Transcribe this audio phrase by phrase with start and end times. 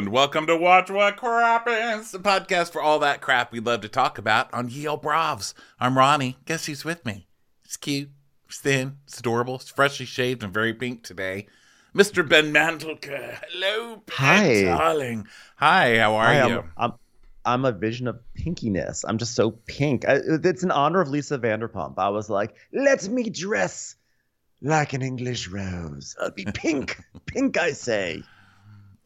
[0.00, 3.88] And welcome to Watch What Crappens, the podcast for all that crap we love to
[3.90, 5.52] talk about on Yale Bravs.
[5.78, 6.38] I'm Ronnie.
[6.46, 7.26] Guess who's with me?
[7.66, 8.08] He's cute,
[8.46, 11.48] he's thin, he's adorable, he's freshly shaved and very pink today.
[11.94, 12.26] Mr.
[12.26, 13.40] Ben Mandelker.
[13.50, 14.62] Hello, Ben, Hi.
[14.62, 15.26] darling.
[15.56, 16.60] Hi, how are Hi, you?
[16.60, 16.92] I'm, I'm
[17.44, 19.04] I'm a vision of pinkiness.
[19.06, 20.08] I'm just so pink.
[20.08, 21.98] I, it's in honor of Lisa Vanderpump.
[21.98, 23.96] I was like, let me dress
[24.62, 26.16] like an English rose.
[26.18, 27.58] I'll be pink, pink.
[27.58, 28.22] I say.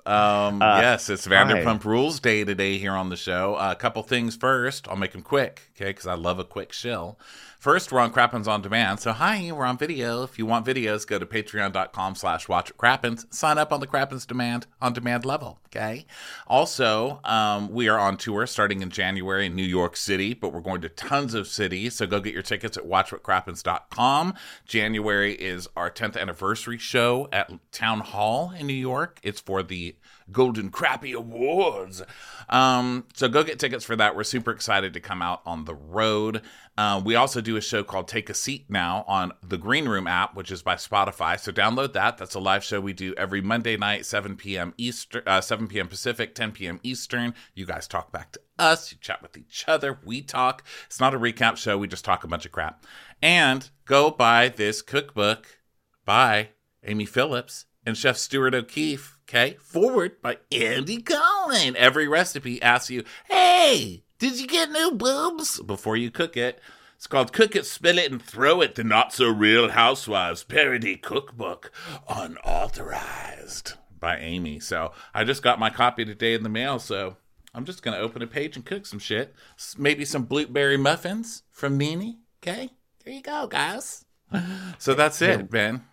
[0.06, 3.54] Um, Uh, yes, it's Vanderpump Rules Day today here on the show.
[3.54, 4.86] Uh, a couple things first.
[4.88, 5.90] I'll make them quick, okay?
[5.90, 7.18] Because I love a quick shill.
[7.64, 9.00] First, we're on Crappens on Demand.
[9.00, 10.22] So, hi, we're on video.
[10.22, 13.24] If you want videos, go to patreon.com slash watch Crappens.
[13.32, 16.04] Sign up on the Crappens Demand on demand level, okay?
[16.46, 20.60] Also, um, we are on tour starting in January in New York City, but we're
[20.60, 21.94] going to tons of cities.
[21.94, 24.34] So, go get your tickets at watchwhatcrappens.com.
[24.66, 29.20] January is our 10th anniversary show at Town Hall in New York.
[29.22, 29.96] It's for the
[30.30, 32.02] Golden Crappy Awards.
[32.48, 34.16] Um, so go get tickets for that.
[34.16, 36.42] We're super excited to come out on the road.
[36.76, 40.06] Uh, we also do a show called Take a Seat now on the Green Room
[40.06, 41.38] app, which is by Spotify.
[41.38, 42.18] So download that.
[42.18, 44.74] That's a live show we do every Monday night, 7 p.m.
[44.76, 45.88] Eastern, uh, 7 p.m.
[45.88, 46.80] Pacific, 10 p.m.
[46.82, 47.34] Eastern.
[47.54, 48.90] You guys talk back to us.
[48.90, 49.98] You chat with each other.
[50.04, 50.64] We talk.
[50.86, 51.78] It's not a recap show.
[51.78, 52.84] We just talk a bunch of crap.
[53.22, 55.60] And go buy this cookbook
[56.04, 56.50] by
[56.82, 59.13] Amy Phillips and Chef Stuart O'Keeffe.
[59.28, 61.76] Okay, forward by Andy Cohen.
[61.76, 66.60] Every recipe asks you, "Hey, did you get new boobs?" Before you cook it.
[66.96, 70.96] It's called Cook It, Spill It, and Throw It, the Not So Real Housewives Parody
[70.96, 71.70] Cookbook,
[72.08, 74.60] unauthorized by Amy.
[74.60, 77.16] So I just got my copy today in the mail, so
[77.54, 79.34] I'm just going to open a page and cook some shit.
[79.76, 82.18] Maybe some blueberry muffins from Nene.
[82.42, 82.70] Okay,
[83.04, 84.04] there you go, guys.
[84.78, 85.84] So that's it, Ben.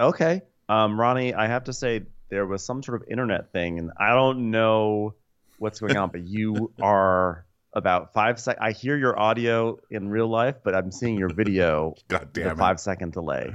[0.00, 0.42] Okay.
[0.68, 4.14] Um, Ronnie, I have to say there was some sort of internet thing, and I
[4.14, 5.14] don't know
[5.58, 8.58] what's going on, but you are about five sec.
[8.60, 12.58] I hear your audio in real life, but I'm seeing your video God damn it.
[12.58, 13.52] five second delay.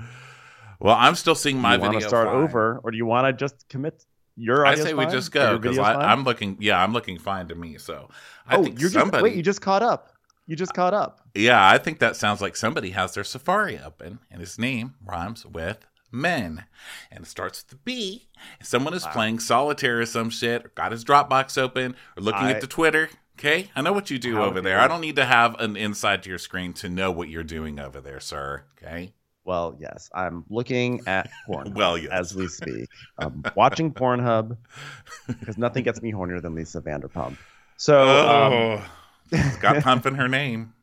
[0.80, 2.36] Well, I'm still seeing my you want to start fine.
[2.36, 5.78] over, or do you want to just commit your I say we just go because
[5.78, 6.58] I'm looking.
[6.60, 7.78] Yeah, I'm looking fine to me.
[7.78, 8.10] So
[8.48, 9.18] I oh, think you're somebody.
[9.18, 9.36] just wait.
[9.36, 10.10] You just caught up.
[10.46, 11.22] You just caught up.
[11.36, 15.46] yeah, I think that sounds like somebody has their Safari open, and his name rhymes
[15.46, 16.66] with men,
[17.12, 18.28] and it starts with the B.
[18.62, 19.12] Someone is Wow.
[19.14, 22.68] playing solitaire or some shit, or got his Dropbox open, or looking I- at the
[22.68, 23.10] Twitter.
[23.40, 24.80] Okay, I know what you do over there.
[24.80, 27.80] I don't need to have an inside to your screen to know what you're doing
[27.80, 28.64] over there, sir.
[28.78, 29.14] Okay.
[29.44, 31.74] Well, yes, I'm looking at porn.
[31.74, 32.12] Well, yes.
[32.12, 32.88] as we speak,
[33.18, 34.56] um, watching Pornhub
[35.28, 37.36] because nothing gets me hornier than Lisa Vanderpump.
[37.76, 38.86] So um, Oh,
[39.32, 40.74] it's got pump in her name.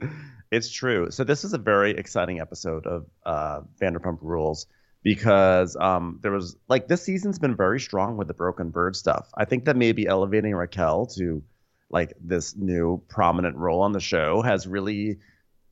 [0.50, 1.10] it's true.
[1.10, 4.66] So this is a very exciting episode of uh, Vanderpump Rules
[5.02, 9.28] because um, there was like this season's been very strong with the Broken Bird stuff.
[9.36, 11.42] I think that maybe elevating Raquel to
[11.90, 15.18] like this new prominent role on the show has really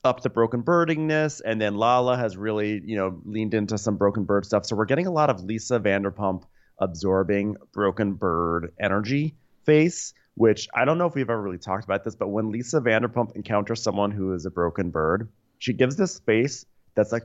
[0.04, 4.24] upped the broken birdingness and then lala has really you know leaned into some broken
[4.24, 6.44] bird stuff so we're getting a lot of lisa vanderpump
[6.78, 12.04] absorbing broken bird energy face which i don't know if we've ever really talked about
[12.04, 16.20] this but when lisa vanderpump encounters someone who is a broken bird she gives this
[16.20, 16.64] face
[16.94, 17.24] that's like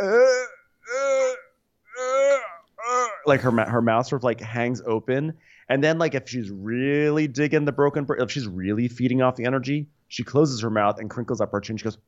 [0.00, 1.32] "Uh, uh,
[2.00, 2.38] uh,
[2.88, 5.34] uh," like her her mouth sort of like hangs open
[5.68, 9.36] and then like if she's really digging the broken bird if she's really feeding off
[9.36, 11.98] the energy she closes her mouth and crinkles up her chin she goes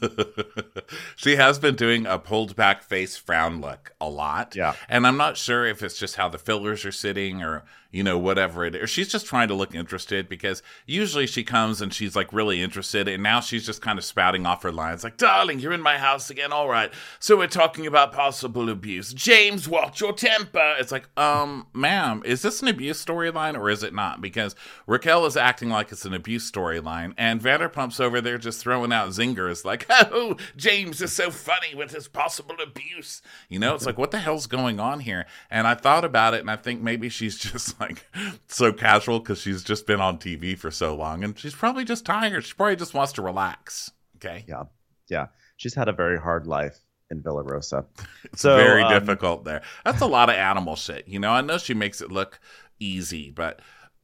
[1.16, 4.54] she has been doing a pulled back face frown look a lot.
[4.56, 4.74] Yeah.
[4.88, 8.18] And I'm not sure if it's just how the fillers are sitting or, you know,
[8.18, 8.88] whatever it is.
[8.90, 13.08] She's just trying to look interested because usually she comes and she's like really interested.
[13.08, 15.98] And now she's just kind of spouting off her lines like, darling, you're in my
[15.98, 16.52] house again.
[16.52, 16.92] All right.
[17.18, 19.12] So we're talking about possible abuse.
[19.12, 20.76] James, watch your temper.
[20.78, 24.20] It's like, um, ma'am, is this an abuse storyline or is it not?
[24.20, 24.54] Because
[24.86, 29.08] Raquel is acting like it's an abuse storyline and Vanderpump's over there just throwing out
[29.08, 33.20] zingers like, oh, James is so funny with his possible abuse.
[33.48, 35.26] You know, it's like, what the hell's going on here?
[35.50, 38.06] And I thought about it and I think maybe she's just like
[38.48, 42.04] so casual because she's just been on TV for so long and she's probably just
[42.04, 42.44] tired.
[42.44, 43.90] She probably just wants to relax.
[44.16, 44.44] Okay.
[44.46, 44.64] yeah
[45.08, 46.78] yeah she's had a very hard life
[47.10, 47.86] in villa rosa
[48.24, 49.62] It's So, very um, difficult there.
[49.84, 51.08] That's a lot of animal shit.
[51.08, 52.38] You know, I know she makes it look
[52.78, 53.60] easy, but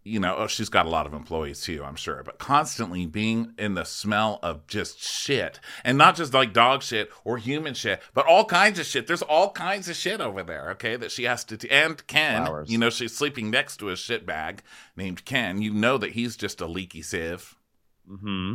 [0.06, 2.22] you know, oh, she's got a lot of employees too, I'm sure.
[2.24, 7.10] But constantly being in the smell of just shit, and not just like dog shit
[7.24, 9.08] or human shit, but all kinds of shit.
[9.08, 11.56] There's all kinds of shit over there, okay, that she has to.
[11.56, 12.70] T- and Ken, Flowers.
[12.70, 14.62] you know, she's sleeping next to a shit bag
[14.96, 15.60] named Ken.
[15.60, 17.56] You know that he's just a leaky sieve.
[18.08, 18.54] hmm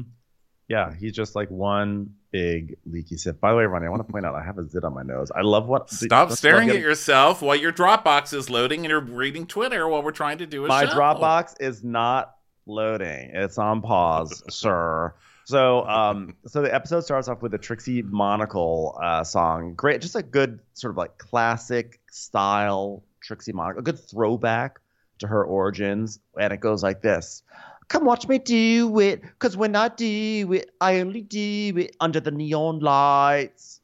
[0.71, 3.41] Yeah, he's just like one big leaky sip.
[3.41, 5.03] By the way, Ronnie, I want to point out I have a zit on my
[5.03, 5.29] nose.
[5.35, 5.89] I love what.
[5.89, 10.01] Stop let's staring at yourself while your Dropbox is loading and you're reading Twitter while
[10.01, 10.94] we're trying to do a My show.
[10.94, 12.35] Dropbox is not
[12.65, 13.31] loading.
[13.33, 15.13] It's on pause, sir.
[15.44, 19.74] So, um, so the episode starts off with a Trixie Monocle uh, song.
[19.74, 24.79] Great, just a good sort of like classic style Trixie Monocle, a good throwback
[25.19, 27.44] to her origins, and it goes like this.
[27.91, 32.21] Come watch me do it, cause when I do it, I only do it under
[32.21, 33.81] the neon lights.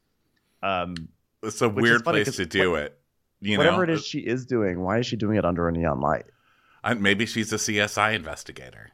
[0.64, 0.96] Um,
[1.44, 2.98] It's a weird place to do it.
[3.42, 5.74] You whatever know, it is she is doing, why is she doing it under a
[5.74, 6.24] neon light?
[6.86, 8.92] I- maybe she's a CSI investigator.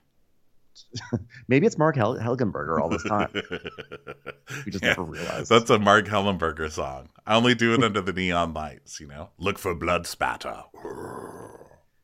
[1.48, 3.30] Maybe it's Marg Hel- Helgenberger all this time.
[4.66, 4.90] We just Yeah.
[4.90, 5.48] never realized.
[5.50, 7.10] That's a Marg Helgenberger song.
[7.28, 9.30] I only do it under the neon lights, you know?
[9.38, 10.64] Look for blood spatter.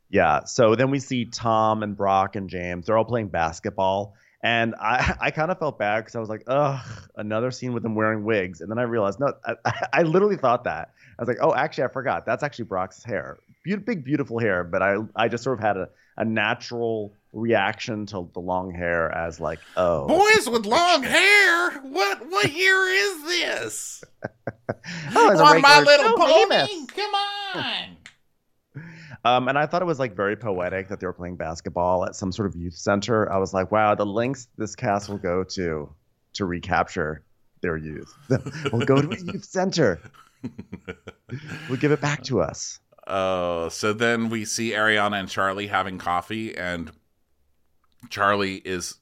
[0.09, 0.43] Yeah.
[0.45, 2.85] So then we see Tom and Brock and James.
[2.87, 4.15] They're all playing basketball.
[4.41, 6.85] And I, I kind of felt bad because I was like, ugh,
[7.15, 8.61] another scene with them wearing wigs.
[8.61, 10.91] And then I realized, no, I, I literally thought that.
[11.17, 12.25] I was like, oh, actually, I forgot.
[12.25, 13.37] That's actually Brock's hair.
[13.63, 14.63] Be- big, beautiful hair.
[14.63, 19.11] But I, I just sort of had a, a natural reaction to the long hair
[19.15, 20.07] as like, oh.
[20.07, 21.71] Boys with long hair?
[21.81, 24.03] What what year is this?
[25.15, 26.45] oh, it's On my little pony?
[26.49, 26.85] famous.
[26.95, 27.97] Come on.
[29.25, 32.15] Um, and I thought it was like very poetic that they were playing basketball at
[32.15, 33.31] some sort of youth center.
[33.31, 35.93] I was like, wow, the lengths this cast will go to
[36.33, 37.23] to recapture
[37.61, 38.13] their youth.
[38.71, 40.01] we'll go to a youth center.
[41.69, 42.79] We'll give it back to us.
[43.05, 46.91] Oh, so then we see Ariana and Charli having coffee, and
[48.07, 48.95] Charli is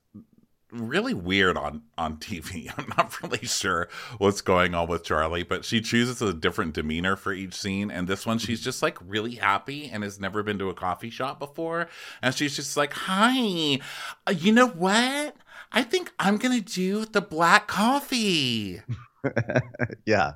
[0.71, 2.71] really weird on on TV.
[2.77, 3.87] I'm not really sure
[4.17, 7.91] what's going on with Charli, but she chooses a different demeanor for each scene.
[7.91, 11.09] And this one, she's just like really happy and has never been to a coffee
[11.09, 11.87] shop before,
[12.21, 13.79] and she's just like, "Hi,
[14.27, 15.35] uh, you know what?
[15.71, 18.81] I think I'm gonna do the black coffee."
[20.05, 20.33] yeah.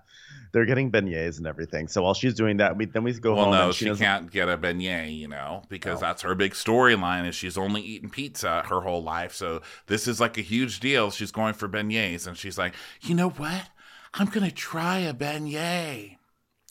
[0.54, 1.88] They're getting beignets and everything.
[1.88, 3.96] So while she's doing that, we then we go well, home no, and she, she,
[3.96, 6.02] can't get a beignet, you know, because Oh.
[6.02, 9.34] that's her big storyline is she's only eaten pizza her whole life.
[9.34, 11.10] So this is like a huge deal.
[11.12, 13.70] She's going for beignets, and she's like, you know what?
[14.14, 16.18] I'm gonna try a beignet.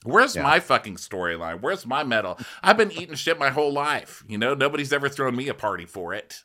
[0.04, 0.42] Where's Yeah.
[0.42, 1.60] my fucking storyline?
[1.60, 2.38] Where's my medal?
[2.62, 4.24] I've been eating shit my whole life.
[4.28, 6.44] You know, nobody's ever thrown me a party for it.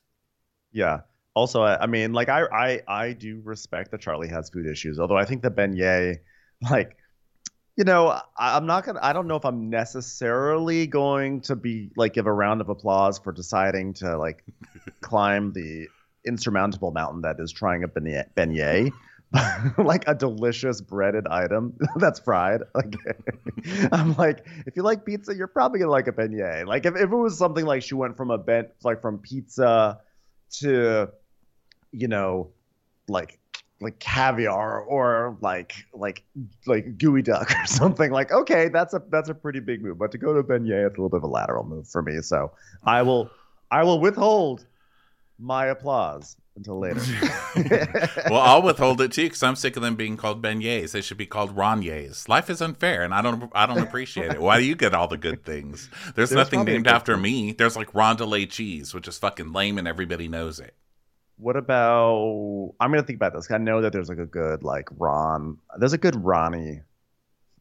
[0.72, 1.02] Yeah.
[1.34, 5.00] Also, I, I mean, like I, I, I do respect that Charli has food issues.
[5.00, 6.18] Although I think the beignet,
[6.70, 6.98] like,
[7.76, 9.00] you know, I'm not gonna.
[9.02, 13.20] I don't know if I'm necessarily going to be like give a round of applause
[13.20, 14.44] for deciding to like
[15.02, 15.88] climb the
[16.26, 18.34] insurmountable mountain that is trying a beignet.
[18.36, 18.92] beignet.
[19.78, 22.62] like a delicious breaded item that's fried.
[22.74, 22.96] Like
[23.92, 26.68] I'm like, if you like pizza, you're probably gonna like a beignet.
[26.68, 30.00] Like if, if it was something like she went from a bent like from pizza
[30.60, 31.10] to
[31.92, 32.52] you know
[33.10, 33.40] like
[33.82, 36.24] like caviar or like like
[36.66, 40.12] like gooey duck or something like okay that's a that's a pretty big move but
[40.12, 42.52] to go to beignet it's a little bit of a lateral move for me so
[42.86, 43.30] i will
[43.72, 44.66] i will withhold
[45.38, 47.02] my applause until later
[48.30, 50.92] well, I'll withhold it too because I'm sick of them being called beignets.
[50.92, 52.28] They should be called rognes.
[52.30, 54.42] Life is unfair, and I don't, I don't appreciate it.
[54.42, 55.90] Why do you get all the good things?
[56.16, 57.22] There's, There's nothing named after thing.
[57.22, 57.52] me.
[57.52, 60.76] There's like Rondelé cheese, which is fucking lame, and everybody knows it.
[61.38, 64.88] What about i'm gonna think about this i know that there's like a good like
[64.98, 66.82] ron there's a good ronnie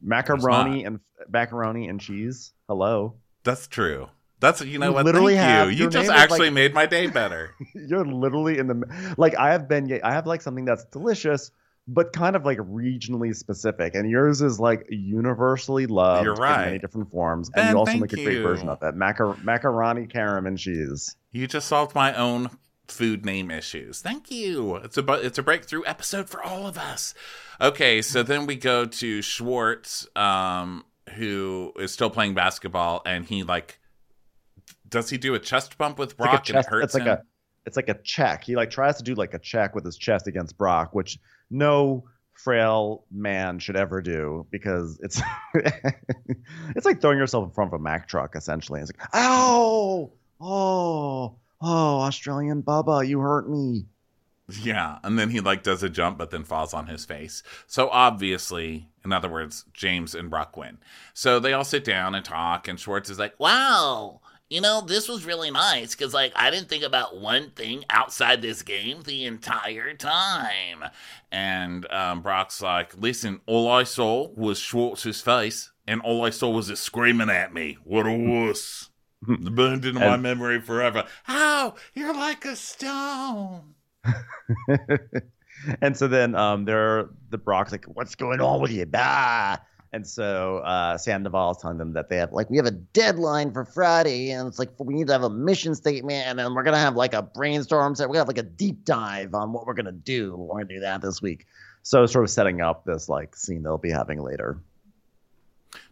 [0.01, 4.07] macaroni and macaroni and cheese hello That's true.
[4.39, 5.05] That's you know You what?
[5.05, 5.85] literally Thank you.
[5.85, 7.55] You just actually like- made my day better.
[7.73, 10.01] You're literally in the like I have beignet.
[10.03, 11.51] I have like something that's delicious,
[11.87, 16.65] but kind of like regionally specific, and yours is like universally loved You're in right.
[16.65, 18.43] many different forms, Ben, and you also make a great you.
[18.43, 18.95] version of that.
[18.95, 21.15] Macar- macaroni, Karam, and cheese.
[21.31, 22.49] you just solved my own
[22.87, 24.01] food name issues.
[24.01, 24.75] Thank you.
[24.77, 27.13] It's a bu- it's a breakthrough episode for all of us.
[27.61, 33.43] Okay, so then we go to Schwartz, um, who is still playing basketball, and he
[33.43, 33.79] like
[34.87, 36.69] does he do a chest bump with It's like Brock and it chest.
[36.69, 37.07] hurts It's like him?
[37.09, 37.21] a
[37.65, 38.43] it's like a check.
[38.43, 41.17] He like tries to do like a check with his chest against Brock, which
[41.49, 45.21] no frail man should ever do because it's
[46.75, 48.81] it's like throwing yourself in front of a Mack truck essentially.
[48.81, 50.11] It's like, ow,
[50.41, 51.35] oh,
[51.65, 53.87] oh, Australian Bubba, you hurt me.
[54.61, 57.41] Yeah, and then he like does a jump, but then falls on his face.
[57.65, 60.77] So obviously, in other words, James and Brock win.
[61.15, 64.21] So they all sit down and talk, and Schwartz is like, Wow.
[64.47, 68.43] You know, this was really nice because, like, I didn't think about one thing outside
[68.43, 70.83] this game the entire time.
[71.31, 76.51] and um, Brock's like, listen, all I saw was Schwartz's face, and all I saw
[76.51, 77.79] was it screaming at me.
[77.83, 78.91] What a wuss.
[79.51, 81.05] Burned into my memory forever.
[81.23, 81.75] How?
[81.93, 83.75] You're like a stone.
[85.81, 89.57] and so then um, they're the Brock's like, "What's going on with you?" Bah.
[89.95, 92.71] And so uh, Sam Sandoval is telling them that they have like we have a
[92.71, 96.53] deadline for Friday, and it's like we need to have a mission statement, and then
[96.53, 97.95] we're gonna have like a brainstorm.
[97.95, 100.35] So we're gonna have like a deep dive on what we're gonna do.
[100.35, 101.47] We're gonna do that this week.
[101.83, 104.59] So sort of setting up this like scene they'll be having later.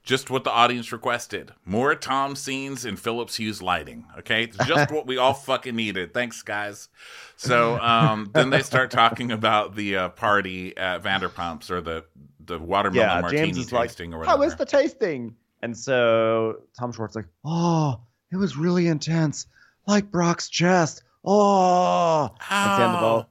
[0.04, 1.52] Just what the audience requested.
[1.66, 4.06] More Tom scenes in Phillips Hues lighting.
[4.20, 4.44] Okay.
[4.44, 6.14] It's just what we all fucking needed.
[6.14, 6.90] Thanks, guys.
[7.38, 12.06] So um, then they start talking about the uh, party at Vanderpump's or the,
[12.46, 14.38] the watermelon Yeah, martini James is tasting like, or whatever.
[14.38, 19.48] "How is the tasting?" And so Tom Schwartz like, "Oh, it was really intense,
[19.88, 21.04] like Brock's chest.
[21.24, 23.30] Oh, and Sandoval,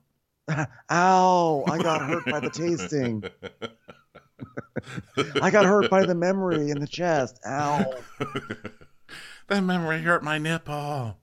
[0.91, 3.25] ow, I got hurt by the tasting.
[5.41, 7.41] I got hurt by the memory in the chest.
[7.47, 7.93] Ow."
[9.49, 11.19] that memory hurt my nipple.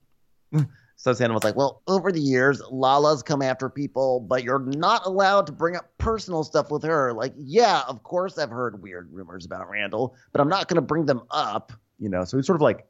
[0.96, 5.46] So Sandoval's like, "Well, over the years, Lala's come after people, but you're not allowed
[5.46, 7.14] to bring up personal stuff with her.
[7.14, 10.82] Like, yeah, of course I've heard weird rumors about Randall, but I'm not going to
[10.82, 12.86] bring them up." You know, so he's sort of like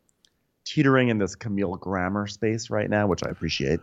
[0.65, 3.81] teetering in this Camille Grammer space right now, which I appreciate.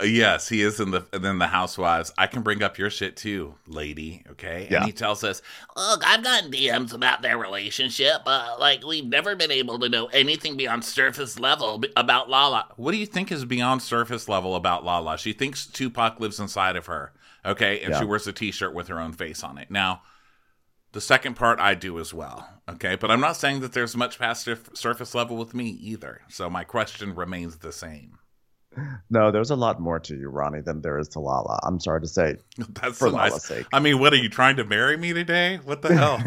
[0.00, 2.12] Uh, Yes, he is in the in the Housewives.
[2.16, 4.22] I can bring up your shit too, lady.
[4.30, 4.78] Okay, Yeah.
[4.78, 5.42] and he tells us,
[5.76, 10.06] Look, I've gotten DMs about their relationship, but like we've never been able to know
[10.06, 12.68] anything beyond surface level about Lala.
[12.76, 16.76] "What do you think is beyond surface level about Lala?" She thinks Tupac lives inside
[16.76, 17.12] of her.
[17.44, 18.00] Okay, and Yeah.
[18.00, 19.70] she wears a T-shirt with her own face on it.
[19.70, 20.02] Now,
[20.92, 22.48] the second part I do as well.
[22.68, 26.22] Okay, but I'm not saying that there's much past surface level with me either.
[26.28, 28.18] So my question remains the same.
[29.10, 31.58] No, there's a lot more to you, Ronnie, than there is to Lala.
[31.62, 32.36] I'm sorry to say,
[32.70, 33.30] That's for a nice.
[33.30, 33.66] Lala's sake.
[33.72, 35.58] I mean, what are you trying to marry me today?
[35.64, 36.20] What the hell?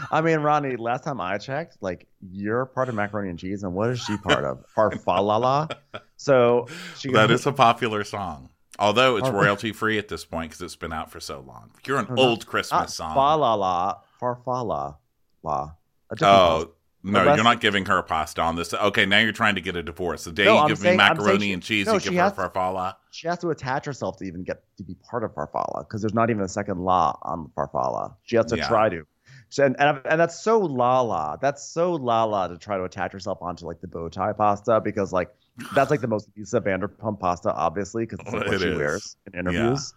[0.10, 3.74] I mean, Ronnie, last time I checked, like you're part of macaroni and cheese, and
[3.74, 4.64] what is she part of?
[4.76, 5.76] Farfalala.
[6.16, 8.50] So she that is a popular song.
[8.80, 11.70] Although it's royalty free at this point because it's been out for so long.
[11.84, 13.16] You're an old Christmas song.
[14.20, 14.78] Farfala,
[15.42, 15.72] la.
[16.10, 18.74] A different Oh, no, you're not giving her pasta on this.
[18.74, 20.24] Okay, now you're trying to get a divorce.
[20.24, 22.14] The day No, you I'm give saying- me macaroni she- and cheese, no, you give
[22.14, 22.94] her farfalla.
[23.10, 26.14] she has to attach herself to even get to be part of Farfalla because there's
[26.14, 28.14] not even a second la on Farfalla.
[28.24, 28.68] She has to Yeah.
[28.68, 29.06] try to.
[29.58, 31.36] And, and and that's so la la.
[31.36, 34.80] That's so la la to try to attach herself onto like the bow tie pasta
[34.80, 35.30] because like
[35.74, 38.76] that's like the most Lisa Vanderpump pasta, obviously, because it's like what It she is.
[38.76, 39.94] wears in interviews.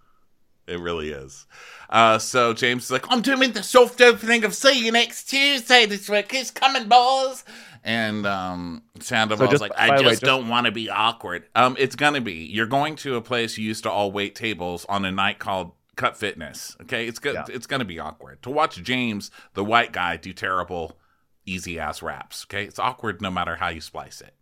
[0.72, 1.46] It really is.
[1.90, 5.86] Uh, so James is like, I'm doing the soft opening of See You Next Tuesday
[5.86, 6.34] this week.
[6.34, 7.44] It's coming, boys.
[7.84, 11.44] And um, Sandoval's just- like, I just, way, don't want to be awkward.
[11.56, 12.34] Um, it's gonna be.
[12.46, 15.72] You're going to a place you used to all wait tables on a night called
[15.96, 16.78] Cut Fitness.
[16.84, 17.34] Okay, it's good.
[17.34, 17.46] Yeah.
[17.50, 20.98] It's gonna be awkward to watch James, the white guy, do terrible,
[21.46, 22.46] easy ass raps.
[22.48, 24.34] Okay, it's awkward no matter how you splice it.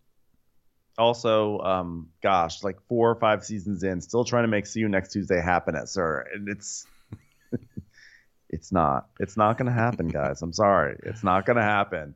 [1.00, 4.90] Also, um, gosh, like four or five seasons in, still trying to make See You
[4.90, 6.86] Next Tuesday happen at SUR, and it's
[8.50, 9.08] it's not.
[9.20, 10.42] It's not going to happen, guys.
[10.42, 10.98] I'm sorry.
[11.04, 12.16] It's not going to happen.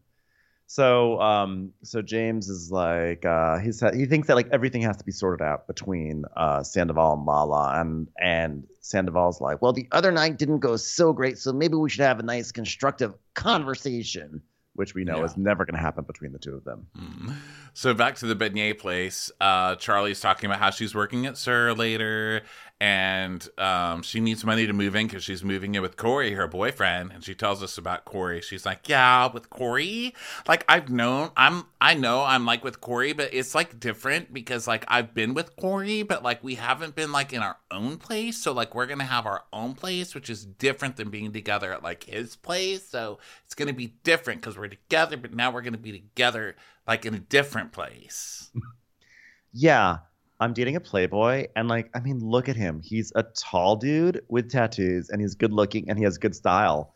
[0.68, 5.04] So, um, so James is like, uh, he's he thinks that like everything has to
[5.04, 10.12] be sorted out between uh, Sandoval and Lala, and and Sandoval's like, well, the other
[10.12, 14.42] night didn't go so great, so maybe we should have a nice constructive conversation,
[14.76, 15.26] which we know Yeah.
[15.26, 16.88] is never going to happen between the two of them.
[16.98, 17.34] Mm.
[17.74, 19.32] So back to the beignet place.
[19.40, 22.42] Uh, Charli's talking about how she's working at SUR later,
[22.80, 26.48] and um, she needs money to move in because she's moving in with Corey, her
[26.48, 27.12] boyfriend.
[27.14, 28.42] And she tells us about Corey.
[28.42, 30.14] She's like, "Yeah, with Corey,
[30.48, 34.68] like I've known, I'm, I know, I'm like with Corey, but it's like different because
[34.68, 38.38] like I've been with Corey, but like we haven't been like in our own place.
[38.38, 41.84] So like we're gonna have our own place, which is different than being together at
[41.84, 42.88] like his place.
[42.88, 46.56] So it's gonna be different because we're together, but now we're gonna be together."
[46.88, 48.52] like in a different place.
[49.54, 49.98] yeah,
[50.44, 52.82] I'm dating a playboy, and like, I mean, look at him.
[52.84, 56.94] He's a tall dude with tattoos, and he's good looking, and he has good style.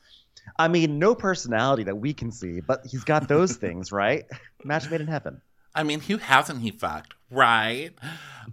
[0.60, 4.25] I mean, no personality that we can see, but he's got those things, right?
[4.63, 5.42] Match made in heaven.
[5.74, 7.92] I mean, who hasn't he fucked, right?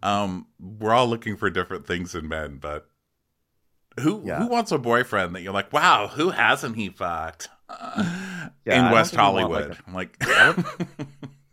[0.02, 2.86] Um, we're all looking for different things in men, but
[3.98, 4.38] who Yeah.
[4.40, 7.48] who wants a boyfriend that you're like, wow, who hasn't he fucked?
[7.68, 10.64] Yeah, in don't West Hollywood, like, I'm like, I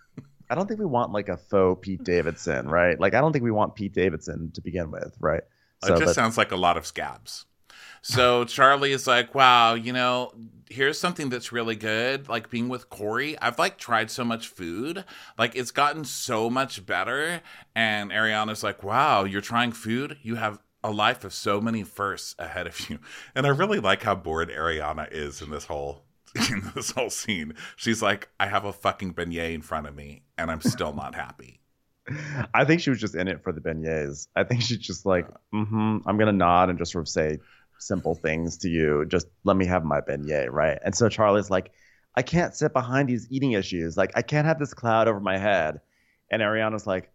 [0.55, 2.99] don't think we want like a faux Pete Davidson, right?
[2.99, 5.43] Like, I don't think we want Pete Davidson to begin with, right?
[5.83, 7.45] it just but- sounds like a lot of scabs.
[8.03, 10.33] So Charli is like, wow, you know,
[10.71, 12.27] here's something that's really good.
[12.27, 15.05] Like being with Corey, I've like tried so much food,
[15.37, 17.41] like it's gotten so much better.
[17.75, 20.17] And Ariana's like, wow, you're trying food.
[20.23, 22.97] You have a life of so many firsts ahead of you.
[23.35, 26.01] And I really like how bored Ariana is in this whole
[26.49, 27.53] in this whole scene.
[27.75, 31.15] She's like, I have a fucking beignet in front of me, and I'm still not
[31.15, 31.59] happy.
[32.53, 34.27] I think she was just in it for the beignets.
[34.35, 37.39] I think she's just like, mm-hmm, I'm gonna nod and just sort of say
[37.79, 39.05] simple things to you.
[39.07, 40.79] Just let me have my beignet, right?
[40.83, 41.71] And so Charli's like,
[42.15, 43.97] I can't sit behind these eating issues.
[43.97, 45.81] Like, I can't have this cloud over my head.
[46.29, 47.11] And Ariana's like,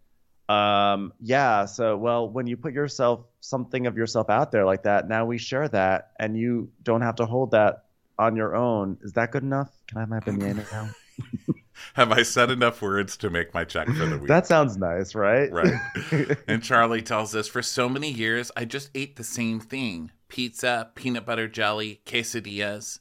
[0.49, 5.07] um, yeah, so well, when you put yourself something of yourself out there like that,
[5.07, 7.83] now we share that and you don't have to hold that
[8.19, 8.97] on your own.
[9.01, 9.69] Is that good enough?
[9.87, 10.89] Can I have my banana now?
[11.93, 14.27] Have I said enough words to make my check for the week?
[14.27, 15.51] that sounds nice, right?
[15.51, 15.73] Right.
[16.47, 20.91] and Charli tells us for so many years, I just ate the same thing pizza,
[20.95, 22.99] peanut butter jelly, quesadillas.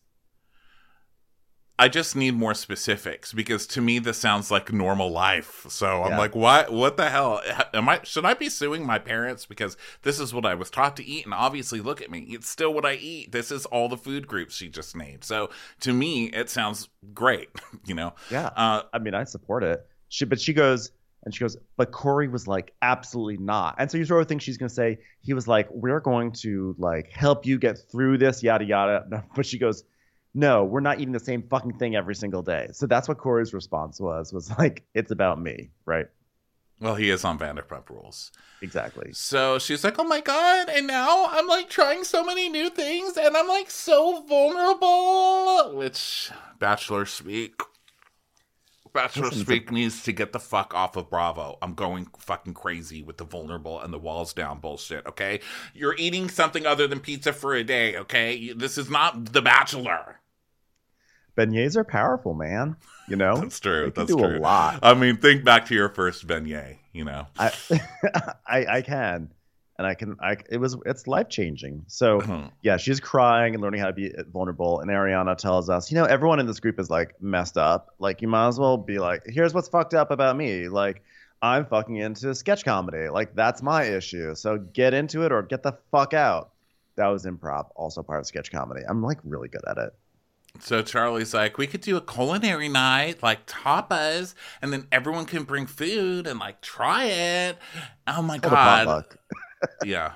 [1.78, 5.66] I just need more specifics because to me this sounds like normal life.
[5.68, 6.72] So I'm like, what?
[6.72, 7.42] What the hell?
[7.74, 8.00] Am I?
[8.02, 11.26] Should I be suing my parents because this is what I was taught to eat?
[11.26, 12.20] And obviously, look at me.
[12.30, 13.32] It's still what I eat.
[13.32, 15.24] This is all the food groups she just named.
[15.24, 17.48] So to me, it sounds great.
[17.84, 18.14] You know.
[18.30, 18.46] Yeah.
[18.56, 19.86] Uh, I mean, I support it.
[20.08, 20.90] She, but she goes,
[21.24, 23.74] and she goes, but Corey was like, absolutely not.
[23.78, 26.32] And so you sort of think she's going to say, he was like, we're going
[26.32, 29.24] to like help you get through this, yada, yada.
[29.36, 29.84] But she goes,
[30.36, 32.68] no, we're not eating the same fucking thing every single day.
[32.72, 36.06] So that's what Corey's response was, was like, it's about me, right?
[36.78, 38.32] well, he is on Vanderpump Rules.
[38.60, 39.12] Exactly.
[39.14, 43.16] So she's like, "Oh my god!" And now I'm like trying so many new things,
[43.16, 45.74] and I'm like so vulnerable.
[45.74, 47.62] Which Bachelor speak,
[48.92, 51.56] Bachelor Listen, speak needs to get the fuck off of Bravo.
[51.62, 55.06] I'm going fucking crazy with the vulnerable and the walls down bullshit.
[55.06, 55.40] Okay,
[55.72, 57.96] you're eating something other than pizza for a day.
[57.96, 60.20] Okay, this is not The Bachelor.
[61.36, 62.76] Beignets are powerful, man.
[63.08, 63.36] You know?
[63.36, 63.92] That's true.
[63.94, 64.38] That's do true.
[64.38, 64.78] a lot.
[64.82, 66.78] I mean, think back to your first beignet.
[66.92, 67.26] You know.
[67.38, 67.52] I,
[68.46, 69.30] I, I can.
[69.78, 71.84] And I can, I, it was, it's life changing.
[71.86, 72.50] So, Mhm.
[72.62, 74.80] yeah, she's crying and learning how to be vulnerable.
[74.80, 77.94] And Ariana tells us, you know, everyone in this group is like messed up.
[77.98, 80.68] Like, you might as well be like, here's what's fucked up about me.
[80.68, 81.02] Like,
[81.42, 83.10] I'm fucking into sketch comedy.
[83.10, 84.34] Like, that's my issue.
[84.34, 86.52] So get into it or get the fuck out.
[86.96, 88.80] That was improv, also part of sketch comedy.
[88.88, 89.94] I'm like really good at it.
[90.60, 95.44] So Charli's like, we could do a culinary night, like tapas, and then everyone can
[95.44, 97.58] bring food and like try it.
[98.06, 99.04] Oh my god,
[99.84, 100.14] yeah.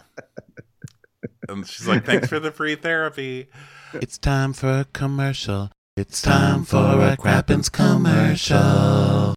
[1.49, 3.49] And she's like, thanks for the free therapy.
[3.95, 5.71] It's time for a commercial.
[5.97, 9.35] It's time for a Crappens commercial.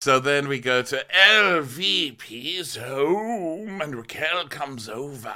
[0.00, 5.34] So then we go to LVP's home, and Raquel comes over,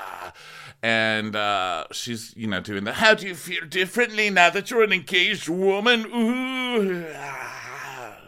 [0.84, 2.92] and uh, she's, you know, doing the.
[2.92, 6.06] How do you feel differently now that you're an engaged woman?
[6.06, 7.12] Ooh.
[7.12, 8.18] ah."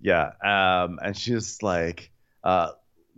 [0.00, 0.30] Yeah.
[0.44, 2.12] Um, and she's like,
[2.44, 2.70] uh,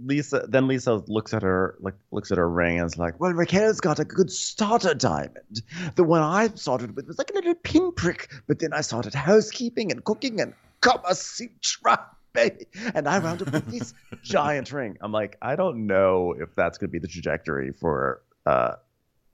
[0.03, 0.47] Lisa.
[0.49, 3.81] Then Lisa looks at her, like looks at her ring, and is like, "Well, Raquel's
[3.81, 5.61] got a good starter diamond.
[5.97, 9.93] The one I started with was like a little pinprick, but then I started housekeeping
[9.93, 15.13] and cooking and Kama Sutra, baby, and I wound up with this giant ring." I'm
[15.13, 18.75] like, I don't know if that's going to be the trajectory for uh,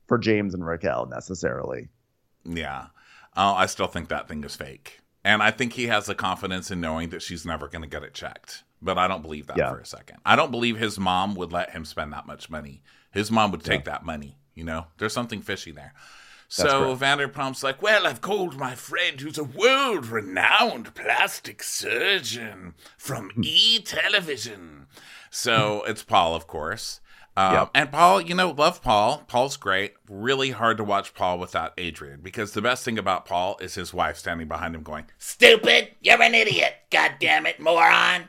[0.07, 1.89] for James and Raquel necessarily.
[2.45, 2.87] Yeah.
[3.37, 5.01] Oh, I still think that thing is fake.
[5.25, 8.03] And I think he has the confidence in knowing that she's never going to get
[8.03, 8.63] it checked.
[8.83, 9.71] But I don't believe that Yeah.
[9.71, 10.19] for a second.
[10.27, 12.83] I don't believe his mom would let him spend that much money.
[13.13, 14.37] His mom would take that money.
[14.55, 15.95] You know, there's something fishy there.
[16.49, 23.31] So Vanderpump's like, well, I've called my friend who's a world renowned plastic surgeon from
[23.43, 24.87] E Television.
[25.31, 27.01] So it's Paul, of course.
[27.37, 27.67] Um, Yeah.
[27.75, 29.25] And Paul, you know, love Paul.
[29.27, 29.95] Paul's great.
[30.09, 33.93] Really hard to watch Paul without Adrienne because the best thing about Paul is his
[33.93, 35.91] wife standing behind him going, Stupid!
[36.01, 36.75] You're an idiot!
[36.91, 38.29] God damn it, moron!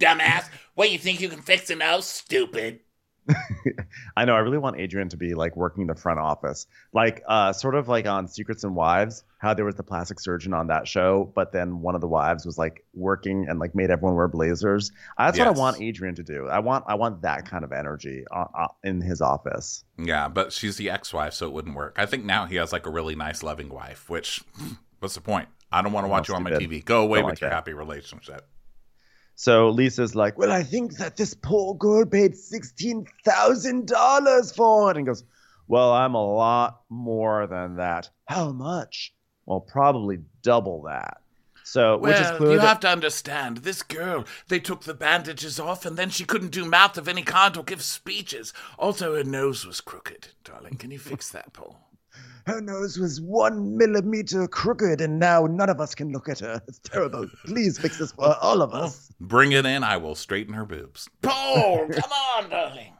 [0.00, 0.48] Dumbass!
[0.74, 2.06] What, you think you can fix a nose?
[2.06, 2.80] Stupid!
[4.16, 4.34] I know.
[4.34, 7.88] I really want Adrienne to be like working the front office, like uh, sort of
[7.88, 11.52] like on Secrets and Wives, how there was the plastic surgeon on that show, but
[11.52, 14.92] then one of the wives was like working and like made everyone wear blazers.
[15.18, 16.48] That's what I want Adrienne to do.
[16.48, 19.84] I want I want that kind of energy uh, uh, in his office.
[19.98, 21.96] Yeah, but she's the ex wife, so it wouldn't work.
[21.98, 24.42] I think now he has like a really nice, loving wife, which,
[25.00, 25.48] what's the point?
[25.72, 26.50] I don't want to watch you on my.
[26.52, 26.84] TV.
[26.84, 27.56] Go away Don't with like your that.
[27.56, 28.48] happy relationship.
[29.36, 34.90] So Lisa's like, "Well, I think that this poor girl paid sixteen thousand dollars for
[34.90, 35.24] it," and goes,
[35.68, 38.08] "Well, I'm a lot more than that.
[38.24, 39.12] How much?
[39.44, 41.18] Well, probably double that."
[41.64, 44.94] So, which is Well, clear you that- have to understand, this girl, they took the
[44.94, 48.52] bandages off and then she couldn't do mouth of any kind or give speeches.
[48.78, 50.28] Also, her nose was crooked.
[50.44, 51.85] Darling, can you fix that, Paul?
[52.46, 56.62] Her nose was one millimeter crooked, and now none of us can look at her.
[56.68, 57.28] It's terrible.
[57.44, 59.10] Please fix this for all of us.
[59.20, 61.08] Bring it in, I will straighten her boobs.
[61.22, 62.92] Paul, come on, darling!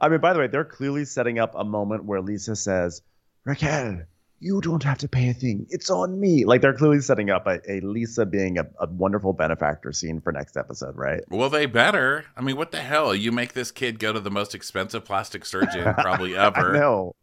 [0.00, 3.02] I mean, by the way, they're clearly setting up a moment where Lisa says,
[3.44, 4.02] Raquel,
[4.40, 5.66] you don't have to pay a thing.
[5.70, 6.44] It's on me.
[6.44, 10.32] Like they're clearly setting up a, a Lisa being a, a wonderful benefactor scene for
[10.32, 11.22] next episode, right?
[11.28, 12.26] Well, they better.
[12.36, 13.14] I mean, what the hell?
[13.14, 16.72] You make this kid go to the most expensive plastic surgeon probably ever.
[16.72, 17.16] No.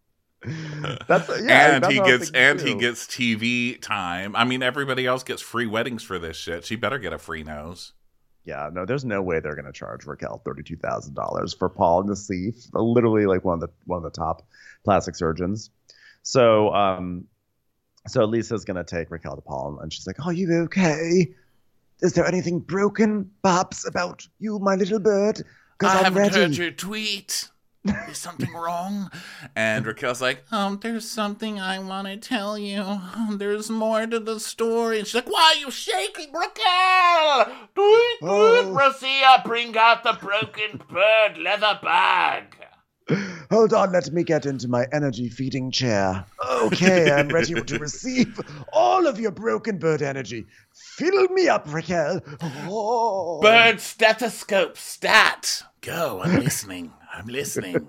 [1.08, 4.36] That's yeah, and that's he I gets and he gets TV time.
[4.36, 6.66] I mean, everybody else gets free weddings for this shit.
[6.66, 7.94] She better get a free nose.
[8.44, 12.04] Yeah, no, there's no way they're gonna charge Raquel thirty two thousand dollars for Paul
[12.04, 14.46] Nassif, literally like one of the one of the top
[14.84, 15.72] plastic surgeons.
[16.22, 17.26] So um
[18.08, 21.34] so Lisa's gonna take Raquel to Paul and she's like, Are you okay?
[22.02, 25.42] Is there anything broken, perhaps, about you, my little bird?
[25.84, 26.36] I Because I'm haven't ready.
[26.42, 27.50] heard your tweet.
[28.10, 29.12] Is something wrong?
[29.56, 33.00] And Raquel's like, um, there's something I want to tell you.
[33.32, 35.00] There's more to the story.
[35.00, 37.46] And she's like, why are you shaking, Raquel?
[37.76, 38.66] Do it, do it.
[38.74, 42.58] Rosia, bring out the broken bird leather bag.
[43.52, 46.26] Hold on, let me get into my energy feeding chair.
[46.50, 48.40] Okay, I'm ready to receive
[48.74, 50.48] all of your broken bird energy.
[50.74, 52.22] Fill me up, Raquel.
[52.68, 53.42] Oh.
[53.42, 55.64] Bird stethoscope stat.
[55.82, 56.92] Go, I'm listening.
[57.16, 57.88] I'm listening.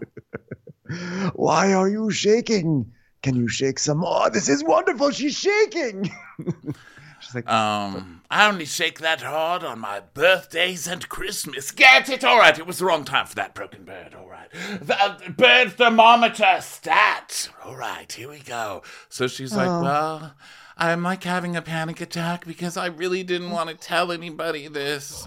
[1.35, 2.93] Why are you shaking?
[3.23, 4.31] Can you shake some more?
[4.31, 5.11] This is wonderful.
[5.11, 6.11] She's shaking.
[7.21, 11.73] She's like, Um, I only shake that hard on my birthdays and Christmas.
[11.73, 12.23] Get it?
[12.25, 14.15] All right, it was the wrong time for that broken bird.
[14.15, 14.49] All right.
[14.81, 17.49] The, uh, bird thermometer stat.
[17.65, 18.83] All right, here we go.
[19.09, 20.35] so she's like, well,
[20.77, 25.27] I'm like having a panic attack because I really didn't want to tell anybody this.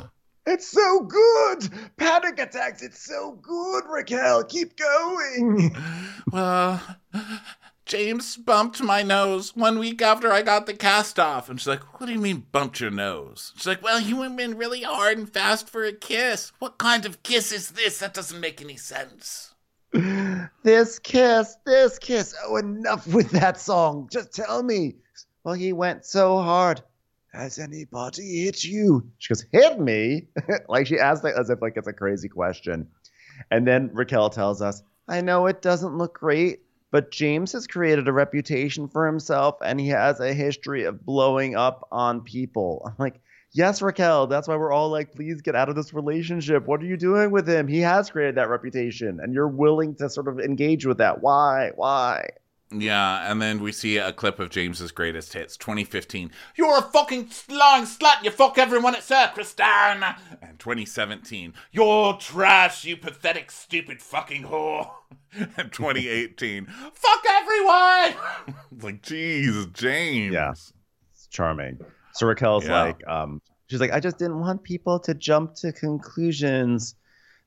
[0.49, 1.69] It's so good.
[1.97, 2.81] Panic attacks.
[2.81, 4.43] It's so good, Raquel.
[4.43, 5.75] Keep going.
[6.31, 6.81] Well,
[7.85, 11.49] James bumped my nose one week after I got the cast off.
[11.49, 13.53] And she's like, What do you mean bumped your nose?
[13.55, 16.51] She's like, Well, you went in really hard and fast for a kiss.
[16.59, 17.99] What kind of kiss is this?
[17.99, 19.55] That doesn't make any sense.
[20.63, 22.35] this kiss, this kiss.
[22.45, 24.07] Oh, enough with that song.
[24.11, 24.95] Just tell me.
[25.43, 26.83] Well, he went so hard.
[27.33, 29.07] Has anybody hit you?
[29.19, 30.27] She goes, hit me?
[30.67, 32.87] like she asked it as if like it's a crazy question.
[33.51, 36.61] And then Raquel tells us, I know it doesn't look great,
[36.91, 41.55] but James has created a reputation for himself and he has a history of blowing
[41.55, 42.83] up on people.
[42.85, 46.65] I'm like, yes, Raquel, that's why we're all like, please get out of this relationship.
[46.65, 47.67] What are you doing with him?
[47.67, 51.21] He has created that reputation and you're willing to sort of engage with that.
[51.21, 51.71] Why?
[51.75, 52.27] Why?
[52.71, 56.29] Yeah, and then we see a clip of James's greatest hits, 2015.
[56.55, 58.23] You're a fucking lying slut.
[58.23, 60.15] You fuck everyone at Circustan.
[60.41, 61.53] And 2017.
[61.71, 64.91] You're trash, you pathetic, stupid fucking whore.
[65.57, 66.65] And 2018.
[66.65, 68.13] Fuck everyone.
[68.81, 70.33] Like, jeez, James.
[70.33, 70.51] Yeah.
[70.51, 71.79] It's charming.
[72.13, 72.81] So Raquel's Yeah.
[72.83, 76.95] like, um, she's like, I just didn't want people to jump to conclusions.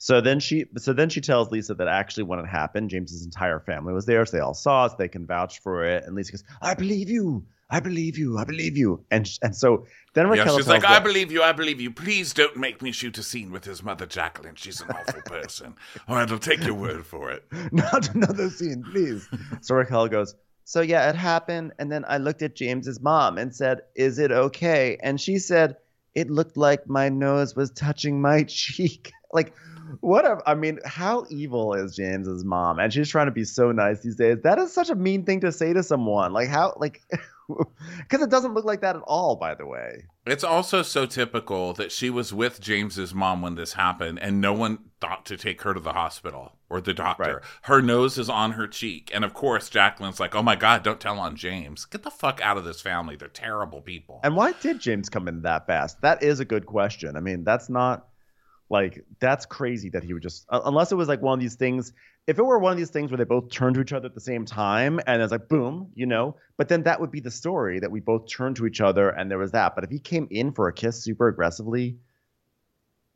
[0.03, 3.61] So then she, so then she tells Lisa that actually when it happened, James's entire
[3.61, 6.03] family was there, so they all saw it, they can vouch for it.
[6.03, 9.55] And Lisa goes, "I believe you, I believe you, I believe you." And sh- and
[9.55, 11.93] so then Yeah, Raquel she's tells like, I believe you, I believe you.
[11.93, 14.57] Please don't make me shoot a scene with his mother, Jacqueline.
[14.57, 15.77] She's an awful person.
[16.09, 17.45] All right, I'll take your word for it.
[17.73, 19.29] not another scene, please.
[19.61, 20.35] so Raquel goes,
[20.65, 21.75] So yeah, it happened.
[21.79, 24.99] And then I looked at James's mom and said, Is it okay?
[25.01, 25.77] And she said,
[26.17, 29.13] It looked like my nose was touching my cheek.
[29.33, 29.55] like,
[30.01, 32.79] what a, I mean, how evil is James's mom?
[32.79, 34.39] And she's trying to be so nice these days.
[34.43, 36.33] That is such a mean thing to say to someone.
[36.33, 37.03] Like, how, like,
[37.49, 40.05] because it doesn't look like that at all, by the way.
[40.27, 44.53] It's also so typical that she was with James's mom when this happened, and no
[44.53, 47.35] one thought to take her to the hospital or the doctor.
[47.35, 47.43] Right.
[47.63, 49.11] Her nose is on her cheek.
[49.13, 51.85] And of course, Jacqueline's like, oh my God, don't tell on James.
[51.85, 53.17] Get the fuck out of this family.
[53.17, 54.21] They're terrible people.
[54.23, 56.01] And why did James come in that fast?
[56.03, 57.17] That is a good question.
[57.17, 58.07] I mean, that's not
[58.73, 61.93] like that's crazy that he would just unless it was like one of these things.
[62.27, 64.15] If it were one of these things where they both turned to each other at
[64.15, 67.31] the same time and it's like boom, you know, but then that would be the
[67.31, 69.75] story that we both turned to each other and there was that.
[69.75, 71.99] But if he came in for a kiss super aggressively,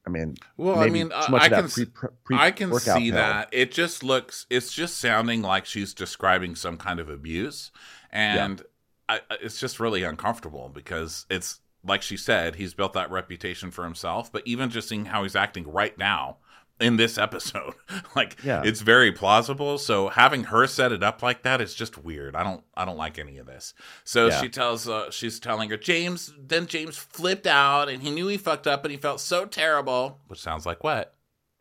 [0.07, 3.15] I mean, well, I mean, I, I can, pre- pre- pre- I can see pill.
[3.15, 3.49] that.
[3.51, 7.73] It just looks, it's just sounding like she's describing some kind of abuse.
[8.11, 8.63] And
[9.09, 13.71] I, I- it's just really uncomfortable because it's like she said, he's built that reputation
[13.71, 14.31] for himself.
[14.33, 16.39] But even just seeing how he's acting right now
[16.79, 17.75] in this episode,
[18.17, 18.63] like Yeah.
[18.65, 19.79] it's very plausible.
[19.79, 22.37] So having her set it up like that is just weird.
[22.37, 23.73] I don't, I don't like any of this.
[24.05, 24.41] So Yeah.
[24.43, 26.33] she tells, uh, she's telling her James.
[26.39, 30.21] Then James flipped out and he knew he fucked up and he felt so terrible.
[30.29, 31.15] Which sounds like what?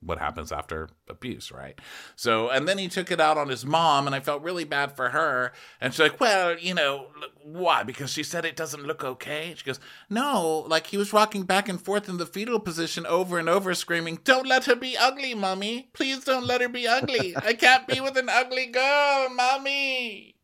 [0.06, 1.80] What happens after abuse, right?
[2.16, 4.96] So, and then he took it out on his mom, and I felt really bad
[4.96, 5.52] for her.
[5.82, 7.08] And she's like, Well, you know,
[7.44, 7.84] why?
[7.84, 9.54] Because she said it doesn't look okay.
[9.58, 13.40] She goes, No, like he was rocking back and forth in the fetal position over
[13.40, 15.90] and over, screaming, Don't let her be ugly, mommy.
[15.94, 17.36] Please don't let her be ugly.
[17.36, 20.36] I can't be with an ugly girl, mommy.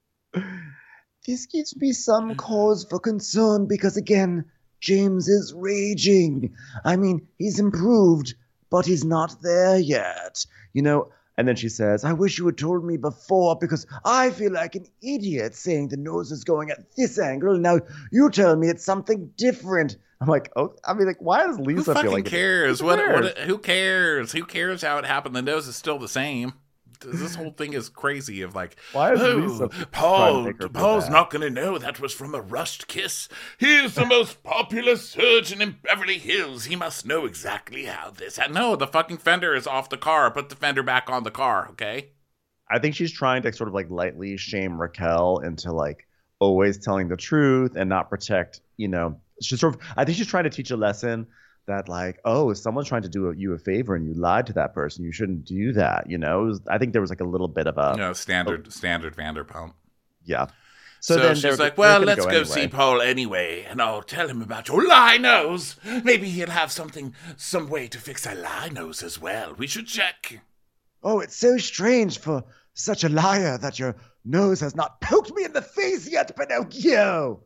[1.27, 4.45] this gives me some cause for concern because, again,
[4.81, 6.55] James is raging.
[6.83, 8.33] I mean, he's improved,
[8.71, 10.43] but he's not there yet.
[10.73, 14.31] You know, and then she says, I wish you had told me before because I
[14.31, 17.57] feel like an idiot saying the nose is going at this angle.
[17.57, 17.79] Now
[18.11, 19.97] you tell me it's something different.
[20.19, 22.79] I'm like, oh, I mean, like, why does Lisa Who feel like cares?
[22.79, 23.25] Who What, cares?
[23.25, 23.37] what?
[23.39, 24.31] Who cares?
[24.31, 25.35] Who cares how it happened?
[25.35, 26.53] The nose is still the same.
[27.01, 28.41] This whole thing is crazy.
[28.41, 31.41] Of like, Why is Oh, Lisa trying to Paul, make her feel Paul's not going
[31.41, 33.27] to know that was from a rushed kiss.
[33.57, 36.65] He's the most popular surgeon in Beverly Hills.
[36.65, 38.55] He must know exactly how this happened.
[38.55, 40.31] no, the fucking fender is off the car.
[40.31, 42.09] Put the fender back on the car, okay?
[42.69, 46.07] I think she's trying to sort of like lightly shame Raquel into like
[46.39, 50.27] always telling the truth and not protect, you know, she's sort of, I think she's
[50.27, 51.27] trying to teach a lesson
[51.67, 54.53] that like, oh, if someone's trying to do you a favor and you lied to
[54.53, 56.09] that person, you shouldn't do that.
[56.09, 58.65] You know, was- I think there was like a little bit of a, no, standard,
[58.67, 59.73] oh standard Vanderpump.
[60.25, 60.47] yeah.
[61.03, 62.43] So, then she's like, well, let's go, anyway.
[62.45, 65.75] see Paul anyway, and I'll tell him about your lie nose.
[66.03, 69.55] Maybe he'll have something, some way to fix a lie nose as well.
[69.57, 70.41] We should check.
[71.01, 72.43] Oh, it's so strange for
[72.75, 77.43] such a liar that your nose has not poked me in the face yet, Pinocchio.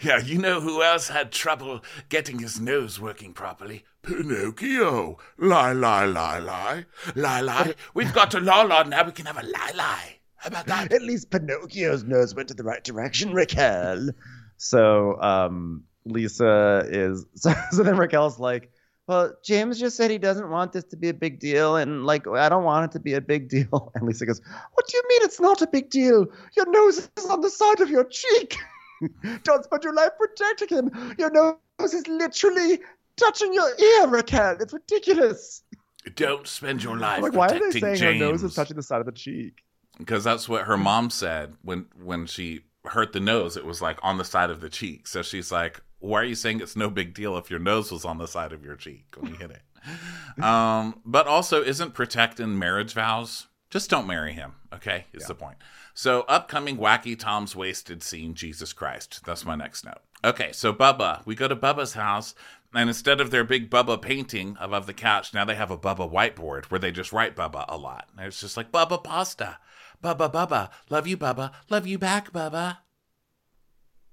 [0.00, 3.84] Yeah, you know who else had trouble getting his nose working properly?
[4.02, 5.18] Pinocchio.
[5.38, 6.86] Lie, lie, lie, lie.
[7.14, 7.74] Lie, lie.
[7.94, 10.18] We've got a la la, now we can have a lie, lie.
[10.36, 10.92] How about that?
[10.92, 14.10] At least Pinocchio's nose went in the right direction, Raquel.
[14.56, 17.24] So um, Lisa is.
[17.34, 18.70] So, so then Raquel's like,
[19.06, 22.26] well, James just said he doesn't want this to be a big deal, and like
[22.26, 23.92] I don't want it to be a big deal.
[23.94, 24.40] And Lisa goes,
[24.72, 26.26] "What do you mean it's not a big deal?
[26.56, 28.56] Your nose is on the side of your cheek.
[29.42, 31.14] don't spend your life protecting him.
[31.18, 32.80] Your nose is literally
[33.16, 34.56] touching your ear, Raquel.
[34.60, 35.62] It's ridiculous.
[36.16, 38.00] Don't spend your life Like, why are they saying James.
[38.00, 39.62] her nose is touching the side of the cheek?
[39.98, 43.98] because that's what her mom said when when she hurt the nose it was like
[44.02, 46.90] on the side of the cheek so she's like why are you saying it's no
[46.90, 49.50] big deal if your nose was on the side of your cheek when you hit
[49.50, 55.34] it um but also isn't protecting marriage vows just don't marry him okay is the
[55.34, 55.56] point
[55.94, 61.24] so upcoming wacky tom's wasted scene jesus christ that's my next note okay so bubba
[61.26, 62.34] we go to bubba's house
[62.74, 66.10] and instead of their big Bubba painting above the couch, now they have a Bubba
[66.10, 68.08] whiteboard where they just write Bubba a lot.
[68.16, 69.58] And it's just like Bubba pasta.
[70.02, 70.70] Bubba Bubba.
[70.90, 71.52] Love you, Bubba.
[71.70, 72.78] Love you back, Bubba.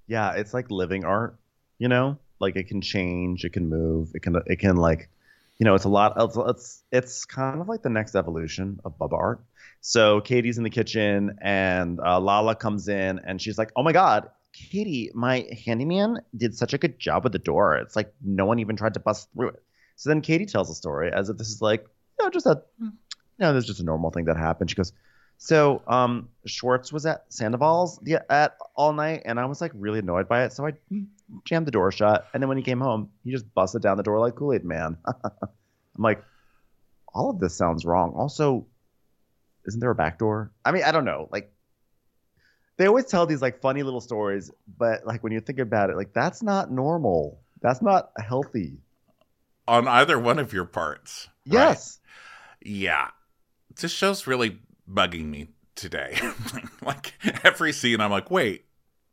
[0.06, 1.36] yeah it's like living art
[1.82, 2.16] you know?
[2.38, 5.08] Like it can change it can move it can it can like
[5.58, 8.98] you know it's a lot it's it's, it's kind of like the next evolution of
[8.98, 9.40] bubba art.
[9.80, 13.92] So katie's in the kitchen and uh, lala comes in and she's like oh my
[13.92, 17.76] god katie my handyman did such a good job with the door.
[17.76, 19.62] It's like no one even tried to bust through it.
[19.94, 21.86] So then katie tells a story as if this is like
[22.18, 22.92] you know just a you
[23.38, 24.70] know this is just a normal thing that happened.
[24.70, 24.92] She goes
[25.42, 29.98] so um, Schwartz was at Sandoval's the, at all night, and I was like really
[29.98, 30.52] annoyed by it.
[30.52, 30.72] So I
[31.44, 34.02] jammed the door shut, and then when he came home, he just busted down the
[34.02, 34.96] door like Kool Aid Man.
[35.06, 36.22] I'm like,
[37.14, 38.12] all of this sounds wrong.
[38.16, 38.66] Also,
[39.66, 40.52] isn't there a back door?
[40.64, 41.28] I mean, I don't know.
[41.30, 41.52] Like,
[42.76, 45.96] they always tell these like funny little stories, but like when you think about it,
[45.96, 47.40] like that's not normal.
[47.60, 48.78] That's not healthy.
[49.68, 51.28] On either one of your parts.
[51.46, 51.52] right?
[51.52, 52.00] Yes.
[52.64, 53.08] Yeah.
[53.80, 54.58] This show's really
[54.90, 56.18] bugging me today.
[56.82, 57.12] like
[57.44, 58.64] every scene, I'm like, wait,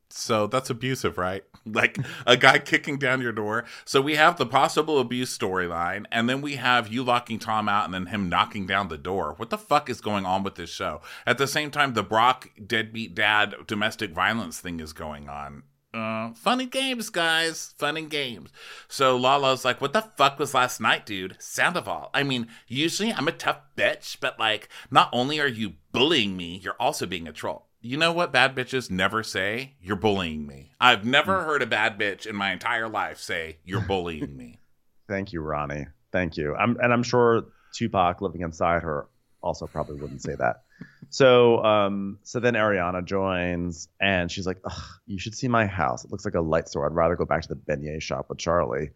[0.10, 1.44] so that's abusive, right?
[1.66, 3.64] Like a guy kicking down your door.
[3.86, 7.86] So we have the possible abuse storyline, and then we have you locking Tom out
[7.86, 9.36] and then him knocking down the door.
[9.38, 11.02] What the fuck is going on with this show?
[11.28, 15.64] At the same time, the Brock deadbeat dad domestic violence thing is going on.
[15.94, 16.32] Uh,
[16.70, 17.74] games, guys.
[17.78, 18.52] Fun and games.
[18.88, 21.36] So Lala's like, what the fuck was last night, dude?
[21.40, 22.10] Sandoval.
[22.14, 26.60] I mean, usually I'm a tough bitch, but like, not only are you bullying me,
[26.64, 27.69] you're also being a troll.
[27.82, 29.76] You know what bad bitches never say?
[29.82, 30.72] You're bullying me.
[30.82, 34.60] I've never heard a bad bitch in my entire life say, you're bullying me.
[35.08, 35.88] Thank you, Ronnie.
[36.12, 36.56] Thank you.
[36.56, 39.08] I'm, and I'm sure Tupac living inside her
[39.42, 40.64] also probably wouldn't say that.
[41.10, 46.06] So, um, so then Ariana joins, and she's like, Ugh, "You should see my house.
[46.06, 46.86] It looks like a light store.
[46.86, 48.92] I'd rather go back to the beignet shop with Charli."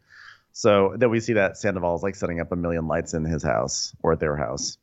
[0.51, 3.41] So then we see that Sandoval is like setting up a million lights in his
[3.41, 4.77] house or at their house.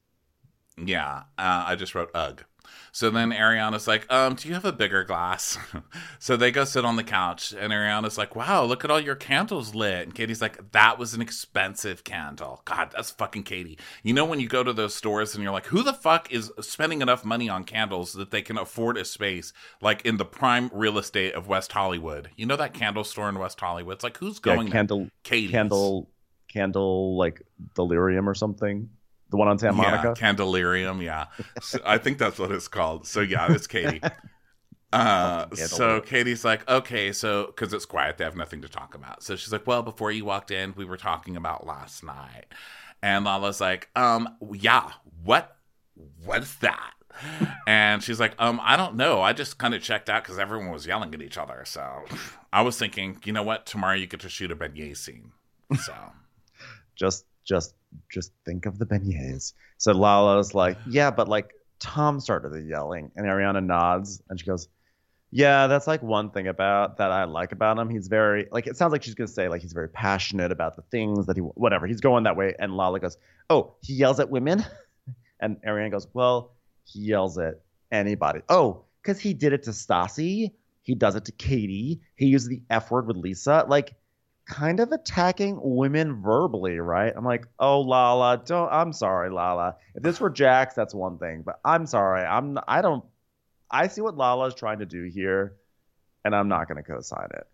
[0.77, 2.43] Yeah, uh, I just wrote ugh.
[2.93, 5.59] So then Ariana's like, um, do you have a bigger glass?
[6.19, 9.15] so they go sit on the couch, and Ariana's like, wow, look at all your
[9.15, 10.03] candles lit.
[10.03, 12.63] And Katie's like, that was an expensive candle.
[12.65, 13.79] God, that's fucking Katie.
[14.03, 16.53] You know, when you go to those stores and you're like, who the fuck is
[16.61, 20.71] spending enough money on candles that they can afford a space like in the prime
[20.73, 22.31] real estate of West Hollywood?
[22.37, 23.95] You know that candle store in West Hollywood?
[23.95, 24.73] It's like, who's going yeah, there?
[24.73, 25.51] candle, Katie's.
[25.51, 26.11] candle,
[26.49, 27.43] candle, like
[27.75, 28.89] delirium or something.
[29.31, 30.21] The one on Santa Yeah, Monica.
[30.21, 31.27] Candelarium, yeah.
[31.63, 33.07] So I think that's what it's called.
[33.07, 34.01] So yeah, it's Katie.
[34.93, 36.01] Uh, so.
[36.01, 39.23] Katie's like, okay, so because it's quiet, they have nothing to talk about.
[39.23, 42.47] So she's like, well, before you walked in, we were talking about last night,
[43.01, 44.91] and Lala's like, um, yeah,
[45.23, 45.57] what,
[46.25, 46.95] what's that?
[47.67, 49.21] and she's like, um, I don't know.
[49.21, 51.63] I just kind of checked out because everyone was yelling at each other.
[51.67, 52.05] So
[52.53, 53.67] I was thinking, you know what?
[53.67, 55.33] Tomorrow you get to shoot a beignet scene.
[55.85, 55.95] So
[56.97, 57.75] just just
[58.11, 59.53] just think of the beignets.
[59.79, 64.47] So Lala's like, yeah, but like Tom started the yelling, and Ariana nods, and she
[64.47, 64.69] goes,
[65.33, 67.89] yeah, that's like one thing about that I like about him.
[67.89, 70.83] He's very like it sounds like she's gonna say like he's very passionate about the
[70.91, 71.87] things that he whatever.
[71.87, 73.17] He's going that way, and Lala goes,
[73.49, 74.65] oh, he yells at women,
[75.41, 76.53] and Ariana goes, well,
[76.85, 77.61] he yells at
[77.93, 78.41] anybody.
[78.49, 80.53] Oh, because he did it to Stassi.
[80.83, 82.01] He does it to Katie.
[82.17, 83.65] He uses the F word with Lisa.
[83.69, 83.95] Like,
[84.51, 87.13] kind of attacking women verbally, right?
[87.17, 88.71] I'm like, oh Lala, don't.
[88.71, 89.77] I'm sorry, Lala.
[89.95, 92.25] If this were Jax, that's one thing, but I'm sorry.
[92.25, 92.59] I'm.
[92.67, 93.05] I don't.
[93.71, 95.55] I see what Lala's trying to do here,
[96.25, 97.47] and I'm not going to co-sign it.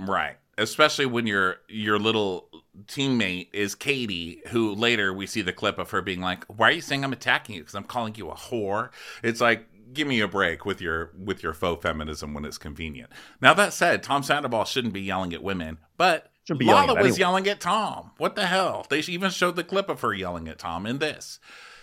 [0.00, 0.36] Right.
[0.56, 2.48] Especially when your your little
[2.86, 6.72] teammate is Katie, who later we see the clip of her being like, "Why are
[6.72, 7.60] you saying I'm attacking you?
[7.60, 8.88] Because I'm calling you a whore."
[9.22, 13.10] It's like, give me a break with your with your faux feminism when it's convenient.
[13.42, 16.98] Now that said, Tom Sandoval shouldn't be yelling at women, but Shouldn't be yelling Lala
[16.98, 17.20] at was anyone.
[17.20, 18.12] yelling at Tom.
[18.16, 18.86] What the hell?
[18.88, 21.40] They even showed the clip of her yelling at Tom in this.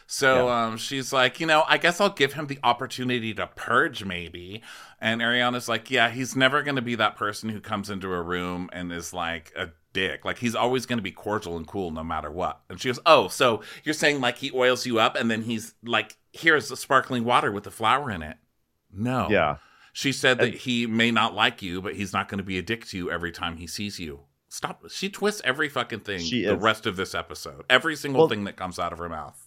[0.08, 4.04] So um, she's like, you know, I guess I'll give him the opportunity to purge,
[4.06, 4.64] maybe.
[5.00, 8.24] And Ariana's like, yeah, he's never going to be that person who comes into a
[8.24, 10.26] room and is like a dick.
[10.26, 12.62] Like, he's always going to be cordial and cool no matter what.
[12.68, 15.76] And she goes, oh, so you're saying like he oils you up and then he's
[15.84, 18.38] like, here's the sparkling water with the flower in it.
[18.92, 19.28] No.
[19.30, 19.58] Yeah,
[19.94, 22.64] She said that he may not like you, but he's not going to be a
[22.64, 24.22] dick to you every time he sees you.
[24.56, 24.90] Stop.
[24.90, 26.62] She twists every fucking thing She the is.
[26.64, 27.66] rest of this episode.
[27.70, 29.38] Every single Well- thing that comes out of her mouth.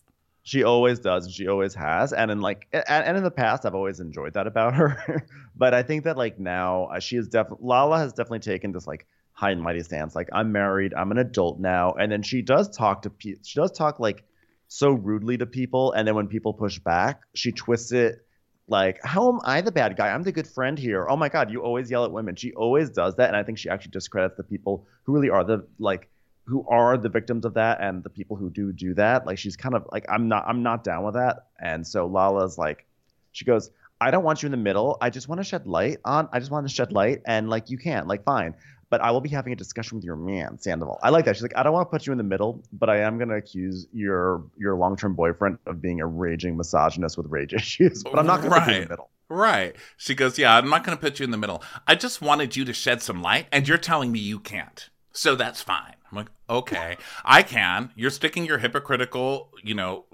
[0.43, 2.13] she always does, and she always has.
[2.13, 5.25] And in like, and, and in the past, I've always enjoyed that about her.
[5.57, 8.87] but I think that like now, uh, she is definitely Lala has definitely taken this
[8.87, 10.15] like high and mighty stance.
[10.15, 13.41] Like, I'm married, I'm an adult now, and then she does talk to people.
[13.45, 14.25] She does talk like
[14.69, 18.27] so rudely to people, and then when people push back, she twists it
[18.69, 20.09] like, how am I the bad guy?
[20.09, 21.07] I'm the good friend here.
[21.09, 22.37] Oh my god, you always yell at women.
[22.37, 25.43] She always does that, and I think she actually discredits the people who really are
[25.43, 26.09] the like
[26.45, 29.27] who are the victims of that and the people who do do that.
[29.27, 32.59] Like she's kind of like I'm not I'm not down with that, and so Lala's
[32.59, 32.87] like,
[33.33, 33.71] she goes.
[34.01, 34.97] I don't want you in the middle.
[35.01, 36.29] I just want to shed light on.
[36.33, 36.99] I just want to shed mm-hmm.
[36.99, 38.55] light, and like you can't, like fine.
[38.91, 40.99] But I will be having a discussion with your man, Sandoval.
[41.03, 41.37] I like that.
[41.37, 43.29] She's like, I don't want to put you in the middle, but I am going
[43.29, 48.03] to accuse your your long term boyfriend of being a raging misogynist with rage issues.
[48.03, 49.11] But I'm not going to put you in the middle.
[49.29, 49.77] Right.
[49.97, 51.63] She goes, Yeah, I'm not going to put you in the middle.
[51.87, 54.89] I just wanted you to shed some light, and you're telling me you can't.
[55.13, 55.95] So that's fine.
[56.11, 57.91] I'm like, Okay, I can.
[57.95, 60.07] You're sticking your hypocritical, you know,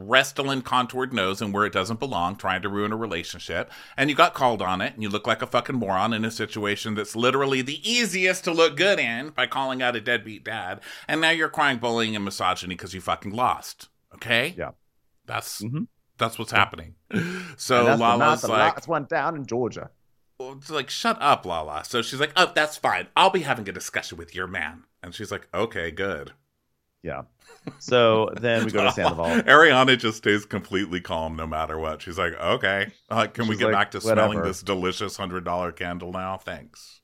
[0.00, 3.70] Restylane contoured nose and where it doesn't belong, trying to ruin a relationship.
[3.96, 6.30] And you got called on it, and you look like a fucking moron in a
[6.30, 10.80] situation that's literally the easiest to look good in by calling out a deadbeat dad.
[11.06, 13.88] And now you're crying bullying and misogyny because you fucking lost.
[14.14, 14.54] Okay?
[14.56, 14.70] Yeah.
[15.26, 15.86] That's Mhm.
[16.18, 16.94] that's what's happening.
[17.56, 19.90] So that's Lala's the like, last one down in Georgia.
[20.40, 21.84] it's like, shut up, Lala.
[21.84, 23.08] So she's like, oh, that's fine.
[23.16, 24.84] I'll be having a discussion with your man.
[25.02, 26.32] And she's like, okay, good.
[27.02, 27.22] Yeah.
[27.78, 29.26] So then we go to Sandoval.
[29.42, 32.02] Ariana just stays completely calm no matter what.
[32.02, 35.76] She's like, okay, uh, can we get like, back to smelling "Whatever." this delicious $100
[35.76, 36.36] candle now?
[36.36, 37.00] Thanks.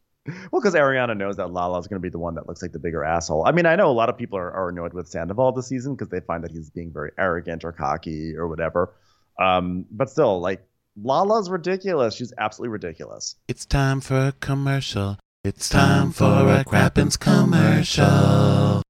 [0.51, 2.81] Well, because Ariana knows that Lala's going to be the one that looks like the
[2.81, 3.47] bigger asshole.
[3.47, 5.95] I mean, I know a lot of people are, are annoyed with Sandoval this season
[5.95, 8.95] because they find that he's being very arrogant or cocky or whatever.
[9.39, 10.67] Um, but still, like,
[11.01, 12.17] Lala's ridiculous.
[12.17, 13.37] She's absolutely ridiculous.
[13.49, 15.19] It's time for a commercial.
[15.45, 18.83] It's time for a Crappens commercial.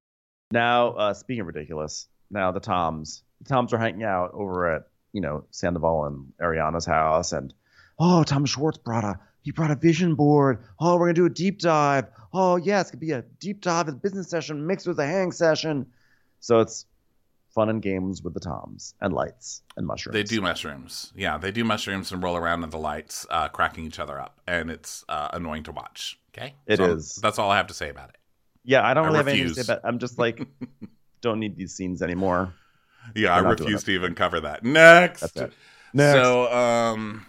[0.51, 3.23] Now, uh, speaking of ridiculous, now the Toms.
[3.43, 7.33] The Toms are hanging out over at, you know, Sandoval and Ariana's house.
[7.33, 7.53] And,
[7.99, 10.63] oh, Tom Schwartz brought a, he brought a vision board.
[10.81, 12.07] Oh, we're going to do a deep dive.
[12.33, 15.33] Oh, yeah, it's to be a deep dive, a business session mixed with a hang
[15.33, 15.87] session.
[16.41, 16.87] So it's
[17.55, 20.15] fun and games with the Toms and lights and mushrooms.
[20.15, 21.13] They do mushrooms.
[21.17, 24.41] Yeah, they do mushrooms and roll around in the lights, uh, cracking each other up.
[24.47, 26.19] And it's uh, annoying to watch.
[26.37, 26.55] Okay?
[26.67, 27.05] It is.
[27.05, 27.15] is.
[27.17, 28.16] That's all I have to say about it.
[28.67, 30.47] Yeah, I don't I really have anything to say about I'm just like,
[31.23, 32.53] don't need these scenes anymore.
[33.15, 34.65] Yeah, I We're not refuse to even cover that.
[34.65, 35.37] Next.
[35.95, 36.13] Next.
[36.13, 37.25] So, um,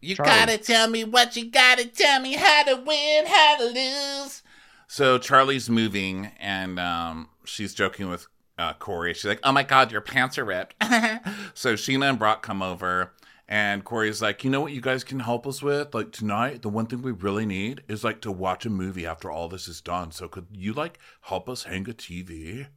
[0.00, 0.24] you Charli.
[0.24, 4.42] gotta tell me what you gotta tell me how to win, how to lose.
[4.88, 8.26] So Charli's moving, and um, she's joking with
[8.58, 9.14] uh, Corey.
[9.14, 10.74] She's like, "Oh my god, your pants are ripped."
[11.54, 13.12] so Scheana and Brock come over,
[13.50, 15.92] and Corey's like, "You know what you guys can help us with?
[15.92, 19.30] Like tonight, the one thing we really need is like to watch a movie after
[19.30, 20.12] all this is done.
[20.12, 22.68] So could you like help us hang a TV?"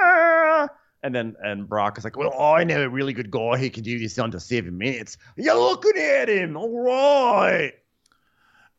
[0.00, 0.68] Ah!
[1.02, 3.82] And then and Brock is like, well, I know a really good guy who can
[3.82, 5.18] do this under seven minutes.
[5.36, 7.74] You're looking at him, all right.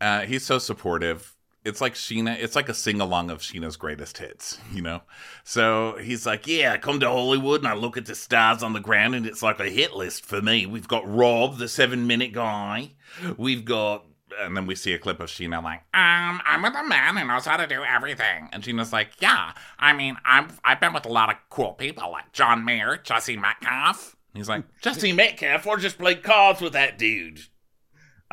[0.02, 1.36] Uh, he's so supportive.
[1.66, 2.38] It's like Scheana.
[2.38, 5.02] It's like a sing along of Scheana's greatest hits, you know.
[5.44, 8.74] So he's like, "Yeah, I come to Hollywood and I look at the stars on
[8.74, 10.66] the ground, and it's like a hit list for me.
[10.66, 12.92] We've got Rob, the seven minute guy.
[13.38, 14.06] We've got."
[14.40, 17.28] And then we see a clip of Scheana like, um, I'm with a man who
[17.28, 18.50] knows how to do everything.
[18.52, 22.12] And Scheana's like, yeah, I mean, I've I've been with a lot of cool people
[22.12, 24.16] like John Mayer, Jesse Metcalfe.
[24.34, 27.42] He's like, Jesse Metcalfe, or just play cards with that dude.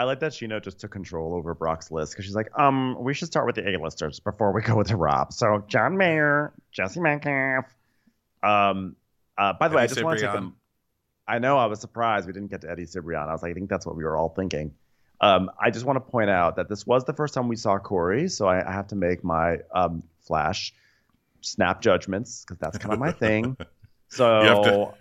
[0.01, 3.13] I like that Scheana just took control over Brock's list because she's like, um, we
[3.13, 5.33] should start with the A-listers before we go with the Rob.
[5.35, 7.67] So John Mayer, Jesse Metcalfe.
[8.43, 8.97] Um,
[9.37, 10.57] uh, by the way, I just want to take them.
[11.29, 13.29] I know I was surprised we didn't get to Eddie Cibrian.
[13.29, 14.73] I was like, I think that's what we were all thinking.
[15.21, 17.79] Um, I just want to point out that this was the first time we saw
[17.79, 20.73] Corey, so I, I have to make my um, flash
[21.43, 23.57] snap judgments because that's kind of my thing.
[24.13, 24.95] So You have to-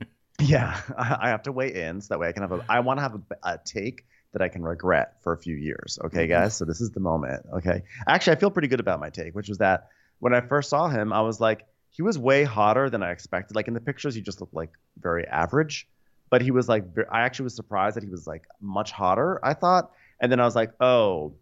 [0.40, 2.64] yeah, I I have to weigh in so that way I can have a.
[2.68, 5.98] I want to have a, a take that I can regret for a few years.
[6.04, 6.42] Okay, Mm-hmm.
[6.42, 6.56] guys.
[6.56, 7.44] So this is the moment.
[7.54, 7.82] Okay.
[8.08, 9.88] Actually, I feel pretty good about my take, which was that
[10.20, 13.56] when I first saw him, I was like, he was way hotter than I expected.
[13.56, 14.70] Like in the pictures, he just looked like
[15.00, 15.88] very average,
[16.30, 19.40] but he was like, I actually was surprised that he was like much hotter.
[19.44, 21.34] I thought, and then I was like, oh,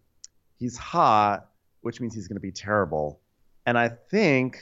[0.57, 1.47] he's hot,
[1.81, 3.19] which means he's going to be terrible.
[3.67, 4.59] And I think,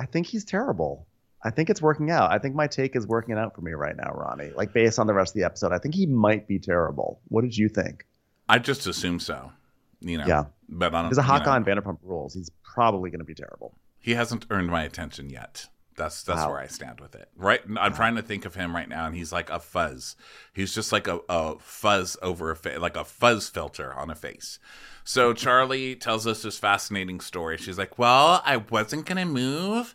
[0.00, 1.06] I think he's terrible.
[1.44, 2.32] I think it's working out.
[2.32, 4.50] I think my take is working out for me right now, Ronnie.
[4.56, 7.20] Like based on the rest of the episode, I think he might be terrible.
[7.28, 8.06] What did you think?
[8.48, 9.52] I just assume so,
[10.00, 10.26] you know.
[10.26, 10.44] Yeah.
[10.68, 11.10] But I don't.
[11.10, 12.32] He's a hot you guy on Vanderpump Rules.
[12.34, 13.74] He's probably going to be terrible.
[14.00, 15.66] He hasn't earned my attention yet.
[15.96, 16.50] That's that's Wow.
[16.50, 17.28] where I stand with it.
[17.36, 20.16] Right, I'm trying to think of him right now, and he's like a fuzz.
[20.52, 24.14] He's just like a, a fuzz over a face, like a fuzz filter on a
[24.16, 24.58] face.
[25.04, 27.58] So Charli tells us this fascinating story.
[27.58, 29.94] She's like, "Well, I wasn't gonna move."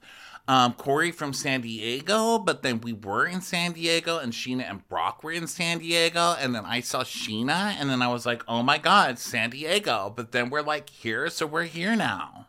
[0.49, 4.87] Um, Corey from San Diego, but then we were in San Diego, and Scheana and
[4.89, 8.43] Brock were in San Diego, and then I saw Scheana, and then I was like,
[8.47, 12.47] "Oh my God, San Diego!" But then we're like here, so we're here now.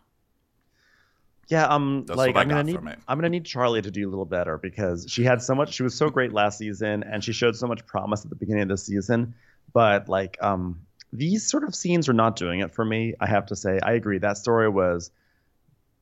[1.48, 2.98] Yeah, um, That's like what I I'm gonna got need from it.
[3.06, 5.74] I'm gonna need Charli to do a little better because she had so much.
[5.74, 8.62] She was so great last season, and she showed so much promise at the beginning
[8.62, 9.34] of this season.
[9.74, 10.80] But like, um,
[11.12, 13.12] these sort of scenes are not doing it for me.
[13.20, 14.16] I have to say, I agree.
[14.16, 15.10] That story was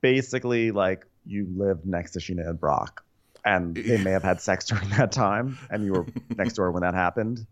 [0.01, 3.05] basically like you lived next to Scheana and Brock,
[3.45, 6.07] and they may have had sex during that time, and you were
[6.37, 7.47] next door when that happened.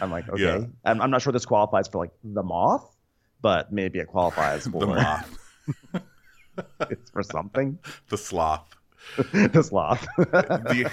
[0.00, 0.64] I'm like, okay, Yeah.
[0.84, 2.94] I'm, I'm not sure this qualifies for like the moth,
[3.42, 5.38] but maybe it qualifies for The moth,
[6.90, 7.78] it's for something.
[8.08, 8.74] the sloth.
[9.16, 10.04] the sloth.
[10.16, 10.90] the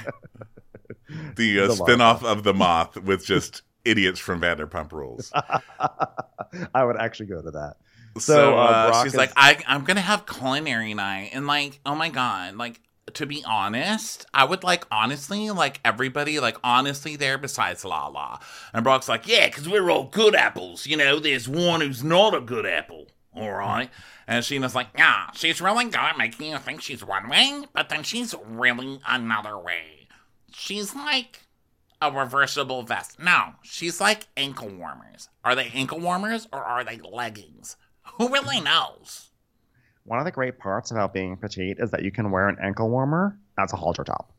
[1.36, 1.78] the uh, The moth.
[1.78, 5.32] spin-off of the moth with just idiots from Vanderpump Rules.
[5.34, 7.76] I would actually go to that.
[8.18, 11.80] So, So, uh, uh, she's is- like, I, I'm gonna have culinary night, and like,
[11.86, 12.80] oh my god, like
[13.14, 18.40] to be honest, I would like honestly, like everybody, like honestly, there besides Lala.
[18.74, 20.88] And Brock's like, yeah, because we're all good apples.
[20.88, 23.08] You know, there's one who's not a good apple.
[23.36, 23.90] All right.
[24.28, 27.90] And Scheana's like, yeah, she's really good at making you think she's one way, but
[27.90, 30.08] then she's really another way.
[30.54, 31.42] She's like
[32.02, 33.20] a reversible vest.
[33.20, 35.30] No, she's like ankle warmers.
[35.44, 37.76] Are they ankle warmers or are they leggings?
[38.18, 39.30] Who really knows?
[40.06, 42.90] One of the great parts about being petite is that you can wear an ankle
[42.90, 44.34] warmer as a halter top.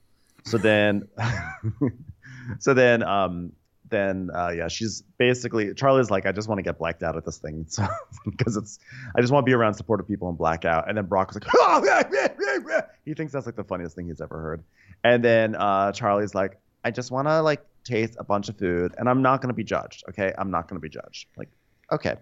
[0.44, 1.08] So then,
[2.58, 3.52] so then, um,
[3.88, 7.24] then, uh, yeah, she's basically Charli's like, I just want to get blacked out at
[7.24, 7.86] this thing, so
[8.26, 8.78] because it's,
[9.16, 10.88] I just want to be around supportive people and black out.
[10.88, 14.64] And then Brock was like, he thinks that's like the funniest thing he's ever heard.
[15.02, 18.94] And then uh, Charli's like, I just want to like taste a bunch of food,
[18.98, 20.04] and I'm not to be judged.
[20.10, 21.26] Okay, I'm not to be judged.
[21.36, 21.48] Like,
[21.90, 22.16] okay.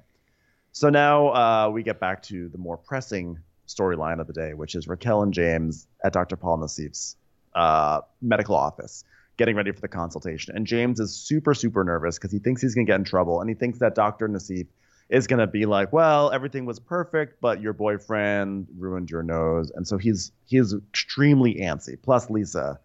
[0.73, 4.75] So now uh, we get back to the more pressing storyline of the day, which
[4.75, 6.37] is Raquel and James at Dr.
[6.37, 7.17] Paul Nassif's
[7.55, 9.05] uh, medical office,
[9.37, 10.57] getting ready for the consultation.
[10.57, 13.41] And James is super, super nervous because he thinks he's going to get in trouble,
[13.41, 14.29] and he thinks that Dr.
[14.29, 14.67] Nassif
[15.11, 19.71] is going to be like, "Well, everything was perfect, but your boyfriend ruined your nose,"
[19.75, 22.01] and so he's he's extremely antsy.
[22.01, 22.81] Plus, Lisa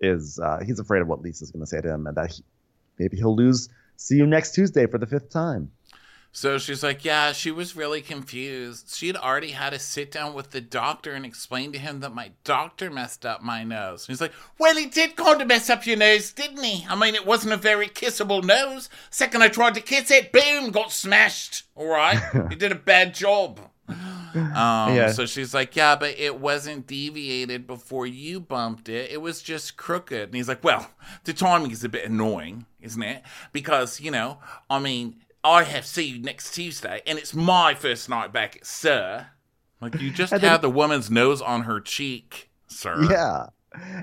[0.00, 2.42] is uh, he's afraid of what Lisa's going to say to him, and that he,
[2.98, 3.68] maybe he'll lose.
[3.96, 5.70] See you next Tuesday for the fifth time.
[6.38, 8.94] So she's like, Yeah, she was really confused.
[8.94, 12.30] She'd already had to sit down with the doctor and explain to him that my
[12.44, 14.06] doctor messed up my nose.
[14.06, 16.86] And he's like, Well, he did kind of mess up your nose, didn't he?
[16.88, 18.88] I mean, it wasn't a very kissable nose.
[19.10, 21.64] Second I tried to kiss it, boom, got smashed.
[21.74, 22.22] All right.
[22.50, 23.58] he did a bad job.
[23.88, 25.10] Um, Yeah.
[25.10, 29.10] So she's like, Yeah, but it wasn't deviated before you bumped it.
[29.10, 30.28] It was just crooked.
[30.28, 30.88] And he's like, Well,
[31.24, 33.24] the timing is a bit annoying, isn't it?
[33.52, 34.38] Because, you know,
[34.70, 39.28] I mean, I have see you next Tuesday, and it's my first night back SUR.
[39.80, 43.06] Like, you just then- had the woman's nose on her cheek, sir.
[43.10, 43.46] Yeah.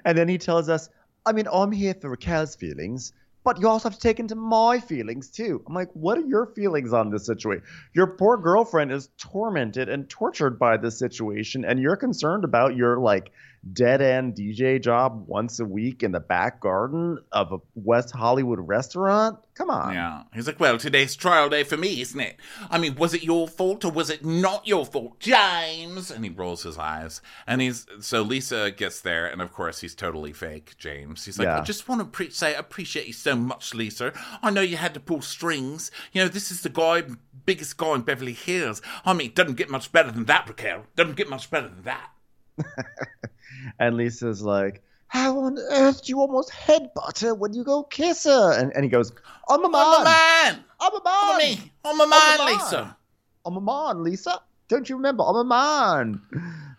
[0.05, 0.89] And then he tells us,
[1.25, 3.11] I mean, I'm here for Raquel's feelings,
[3.43, 5.61] but you also have to take into my feelings too.
[5.67, 7.63] I'm like, what are your feelings on this situation?
[7.93, 12.97] Your poor girlfriend is tormented and tortured by this situation, and you're concerned about your
[12.99, 13.31] like
[13.73, 18.59] dead end DJ job once a week in the back garden of a West Hollywood
[18.59, 19.39] restaurant?
[19.55, 19.93] Come on.
[19.93, 20.23] Yeah.
[20.33, 22.37] He's like, well, today's trial day for me, isn't it?
[22.69, 26.11] I mean, was it your fault or was it not your fault, James?
[26.11, 27.21] And he rolls his eyes.
[27.47, 31.25] And he's, so Lisa gets there, and of course, he's totally fake, James.
[31.25, 31.59] He's like, Yeah.
[31.59, 34.13] I just want to pre- say, I appreciate you so much, Lisa.
[34.43, 35.89] I know you had to pull strings.
[36.11, 37.03] You know, this is the guy,
[37.45, 38.81] biggest guy in Beverly Hills.
[39.05, 40.83] I mean, it doesn't get much better than that, Raquel.
[40.95, 42.09] Doesn't get much better than that.
[43.79, 48.23] And Lisa's like, How on earth do you almost headbutt her when you go kiss
[48.25, 48.53] her?
[48.53, 49.11] And, and he goes,
[49.49, 49.83] I'm a man.
[49.85, 50.65] I'm a man.
[50.79, 51.03] I'm a man.
[51.05, 51.71] I'm a me.
[51.83, 52.53] I'm a I'm man, a man.
[52.53, 52.97] Lisa.
[53.45, 54.39] I'm a man, Lisa.
[54.67, 55.23] Don't you remember?
[55.23, 56.21] I'm a man.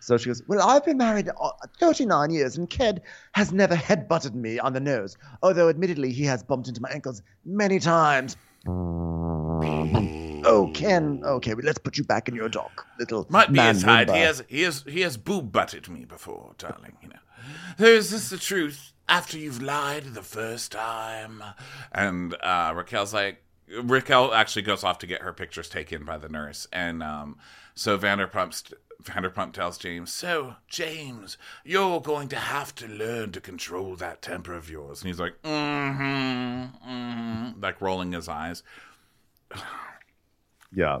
[0.01, 2.99] So she goes, Well, I've been married uh, 39 years, and Ken
[3.31, 7.21] has never headbutted me on the nose, although admittedly he has bumped into my ankles
[7.45, 8.35] many times.
[10.47, 11.21] Oh, Ken.
[11.23, 14.07] Okay, well, let's put you back in your dock, little Might be man his hide.
[14.07, 14.15] Roomba.
[14.15, 16.97] He has he has he has boob butted me before, darling.
[17.01, 17.19] You know.
[17.77, 18.93] So is this the truth?
[19.09, 21.41] After you've lied the first time,
[21.93, 23.41] and uh, Raquel's like,
[23.81, 27.37] Raquel actually goes off to get her pictures taken by the nurse, and um,
[27.73, 28.65] so Vanderpump's
[29.03, 34.53] Vanderpump tells James, "So James, you're going to have to learn to control that temper
[34.53, 38.63] of yours." And he's like, "Mm-hmm, mm-hmm," like rolling his eyes.
[40.77, 40.99] Yeah.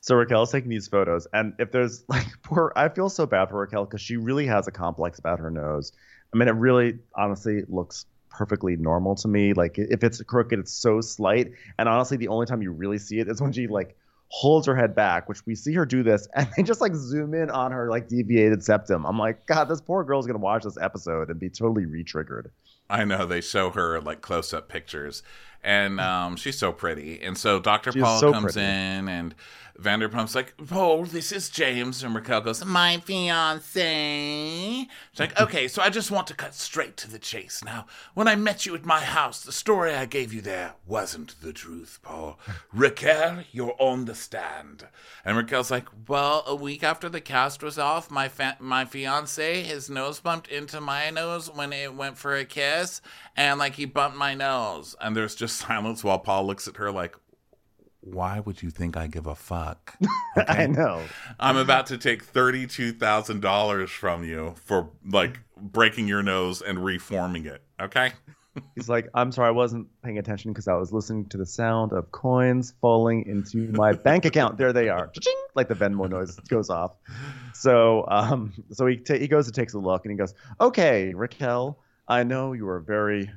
[0.00, 3.60] So Raquel's taking these photos, and if there's like poor, I feel so bad for
[3.60, 5.92] Raquel because she really has a complex about her nose.
[6.32, 9.52] I mean, it really, honestly, looks perfectly normal to me.
[9.52, 13.20] Like if it's crooked, it's so slight, and honestly, the only time you really see
[13.20, 13.96] it is when she like
[14.28, 17.32] holds her head back, which we see her do this, and they just like zoom
[17.32, 19.06] in on her like deviated septum.
[19.06, 22.50] I'm like, God, this poor girl's gonna watch this episode and be totally re-triggered.
[22.90, 25.22] I know they show her like close up pictures,
[25.64, 27.20] and um, she's so pretty.
[27.22, 27.92] And so Dr.
[27.92, 28.60] Paul so comes pretty.
[28.60, 29.34] in, and
[29.78, 35.82] Vanderpump's like, "Paul, this is James," and Raquel goes, "My fiance." She's like, "Okay, so
[35.82, 37.62] I just want to cut straight to the chase.
[37.64, 41.40] Now, when I met you at my house, the story I gave you there wasn't
[41.40, 42.38] the truth, Paul.
[42.72, 44.86] Raquel, you're on the stand."
[45.24, 49.62] And Raquel's like, "Well, a week after the cast was off, my fa- my fiance,
[49.62, 53.00] his nose bumped into my nose when it went for a kiss,
[53.36, 56.92] and like he bumped my nose." And there's just silence while Paul looks at her
[56.92, 57.16] like,
[58.04, 59.96] "Why would you think I give a fuck?"
[60.48, 61.02] I know.
[61.40, 66.84] I'm about to take thirty-two thousand dollars from you for like breaking your nose and
[66.84, 67.62] reforming it.
[67.80, 68.12] Okay.
[68.76, 71.92] He's like, I'm sorry, I wasn't paying attention because I was listening to the sound
[71.92, 74.58] of coins falling into my bank account.
[74.58, 75.34] There they are, Cha-ching!
[75.56, 76.94] like the Venmo noise goes off.
[77.52, 81.14] So, um, so he ta- he goes and takes a look, and he goes, "Okay,
[81.14, 83.28] Raquel, I know you are very,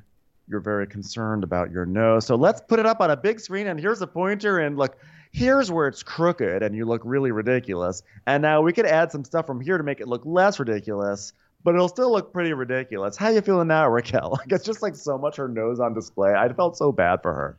[0.48, 2.26] you're very concerned about your nose.
[2.26, 4.96] So let's put it up on a big screen, and here's a pointer, and look."
[5.30, 8.02] Here's where it's crooked and you look really ridiculous.
[8.26, 11.34] And now we could add some stuff from here to make it look less ridiculous
[11.64, 13.16] but it'll still look pretty ridiculous.
[13.16, 14.30] How you feeling now, Raquel?
[14.38, 16.34] Like it's just like so much her nose on display.
[16.34, 17.58] I felt so bad for her.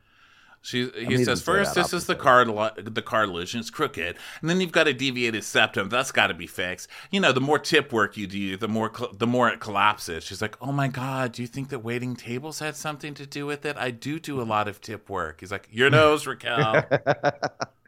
[0.61, 4.49] She he he says first this is the cartil- the cartilage and it's crooked, and
[4.49, 5.89] then you've got a deviated septum.
[5.89, 6.89] That's got to be fixed.
[7.11, 10.23] You know, the more tip work you do, the more cl- the more it collapses.
[10.23, 13.45] She's like, oh my god, do you think that waiting tables had something to do
[13.45, 13.77] with it?
[13.77, 15.39] I do do a lot of tip work.
[15.39, 16.83] He's like, your nose, Raquel,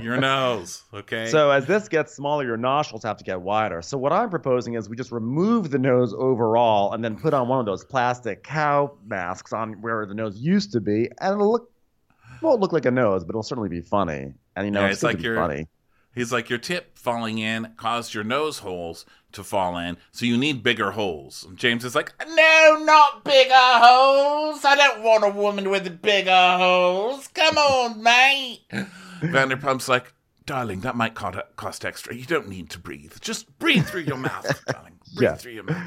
[0.00, 0.82] your nose.
[0.92, 1.28] Okay.
[1.28, 3.82] So as this gets smaller, your nostrils have to get wider.
[3.82, 7.48] So what I'm proposing is we just remove the nose overall and then put on
[7.48, 11.52] one of those plastic cow masks on where the nose used to be, and it'll
[11.52, 11.70] look
[12.42, 14.32] won't look like a nose, but it'll certainly be funny.
[14.56, 15.66] And you know, Yeah, it's, it's like your funny.
[16.14, 20.36] He's like, your tip falling in caused your nose holes to fall in, so you
[20.36, 21.44] need bigger holes.
[21.48, 24.64] And James is like, no, not bigger holes.
[24.64, 27.28] I don't want a woman with bigger holes.
[27.28, 28.60] Come on, mate.
[29.22, 30.12] Vanderpump's like,
[30.46, 32.14] darling, that might cost extra.
[32.14, 33.14] You don't need to breathe.
[33.20, 34.98] Just breathe through your mouth, darling.
[35.14, 35.34] Breathe Yeah.
[35.36, 35.86] through your mouth.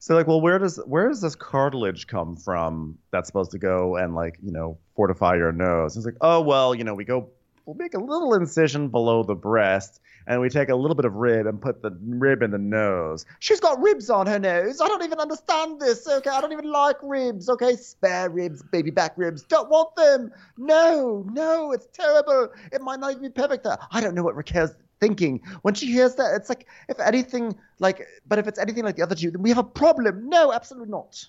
[0.00, 3.96] So like, well, where does where does this cartilage come from that's supposed to go
[3.96, 5.96] and like you know fortify your nose?
[5.96, 7.28] It's like, oh well, you know, we go,
[7.68, 11.14] we'll make a little incision below the breast, and we take a little bit of
[11.16, 13.26] rib and put the rib in the nose.
[13.40, 14.80] She's got ribs on her nose.
[14.80, 16.08] I don't even understand this.
[16.08, 17.50] Okay, I don't even like ribs.
[17.50, 19.42] Okay, spare ribs, baby back ribs.
[19.42, 20.32] Don't want them.
[20.56, 22.48] No, no, it's terrible.
[22.72, 23.66] It might not even be perfect.
[23.90, 26.34] I don't know what Raquel's thinking when she hears that.
[26.36, 29.50] It's like if anything like, but if it's anything like the other two, then we
[29.50, 30.30] have a problem.
[30.30, 31.22] No, absolutely not.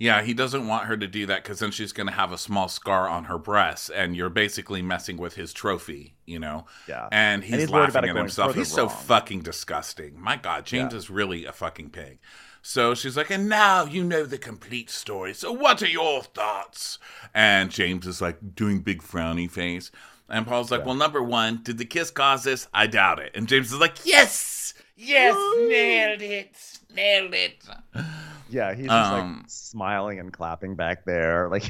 [0.00, 2.38] Yeah, he doesn't want her to do that because then she's going to have a
[2.38, 6.64] small scar on her breast, and you're basically messing with his trophy, you know?
[6.88, 7.08] Yeah.
[7.12, 8.54] And he's, And he's laughing at himself.
[8.54, 8.96] He's so wrong.
[8.96, 10.18] fucking disgusting.
[10.18, 10.98] My God, James Yeah.
[10.98, 12.18] is really a fucking pig.
[12.62, 15.34] So she's like, and now you know the complete story.
[15.34, 16.98] So what are your thoughts?
[17.34, 19.90] And James is like doing big frowny face.
[20.30, 22.68] And Paul's like, well, number one, did the kiss cause this?
[22.72, 23.32] I doubt it.
[23.34, 25.34] And James is like, yes, yes,
[25.68, 27.64] nailed it, nailed it.
[28.48, 31.48] Yeah, he's just Um, like smiling and clapping back there.
[31.50, 31.68] Like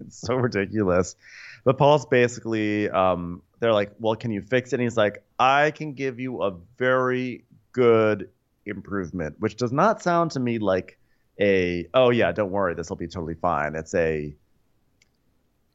[0.00, 1.16] it's so ridiculous.
[1.64, 5.70] But Paul's basically um they're like, "Well, can you fix it?" And he's like, "I
[5.70, 8.28] can give you a very good
[8.66, 10.98] improvement," which does not sound to me like
[11.40, 14.34] a, "Oh yeah, don't worry, this will be totally fine." It's a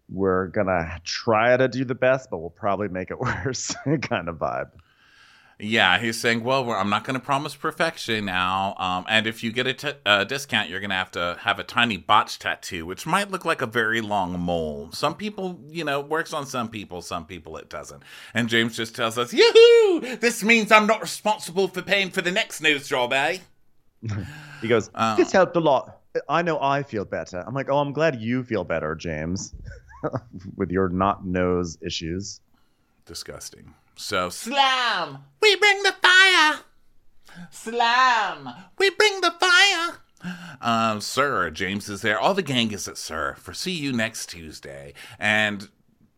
[0.09, 4.37] we're gonna try to do the best, but we'll probably make it worse kind of
[4.37, 4.69] vibe.
[5.63, 8.75] Yeah, he's saying, well, we're, I'm not going to promise perfection now.
[8.79, 11.63] Um, and if you get a t- discount, you're going to have to have a
[11.63, 14.89] tiny botch tattoo, which might look like a very long mole.
[14.91, 18.01] Some people, you know, works on some people, some people it doesn't.
[18.33, 20.17] And James just tells us, Yoo-hoo!
[20.17, 23.37] This means I'm not responsible for paying for the next nose job, eh?
[24.61, 25.15] He goes, Uh.
[25.15, 25.99] This helped a lot.
[26.27, 27.43] I know I feel better.
[27.45, 29.53] I'm like, Oh, I'm glad you feel better, James,
[30.55, 32.41] with your not nose issues.
[33.05, 33.75] Disgusting.
[33.95, 35.19] So, slam!
[35.41, 36.59] We bring the fire!
[37.49, 38.49] Slam!
[38.77, 39.97] We bring the fire!
[40.61, 42.19] Um, sir, James is there.
[42.19, 44.93] All the gang is at SUR for see you next Tuesday.
[45.19, 45.69] And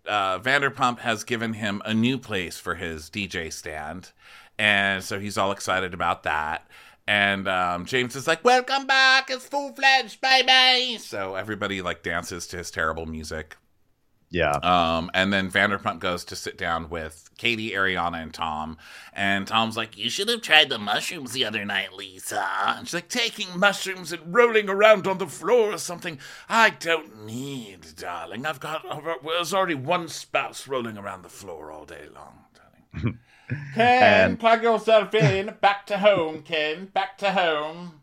[0.05, 4.11] uh, Vanderpump has given him a new place for his DJ stand.
[4.59, 6.67] And so he's all excited about that.
[7.07, 9.29] And um, James is like, Welcome back.
[9.29, 10.97] It's full fledged, baby.
[10.97, 13.57] So everybody like dances to his terrible music.
[14.33, 14.53] Yeah.
[14.63, 18.77] Um, and then Vanderpump goes to sit down with Katie, Ariana, and Tom.
[19.13, 22.43] And Tom's like, You should have tried the mushrooms the other night, Lisa.
[22.65, 26.17] And she's like, Taking mushrooms and rolling around on the floor or something.
[26.49, 28.47] I don't need, darling.
[28.47, 28.83] I've got,
[29.23, 33.19] there's already one spouse rolling around the floor all day long, darling.
[33.75, 35.53] Ken, And- plug yourself in.
[35.61, 36.85] Back to home, Ken.
[36.87, 37.99] Back to home.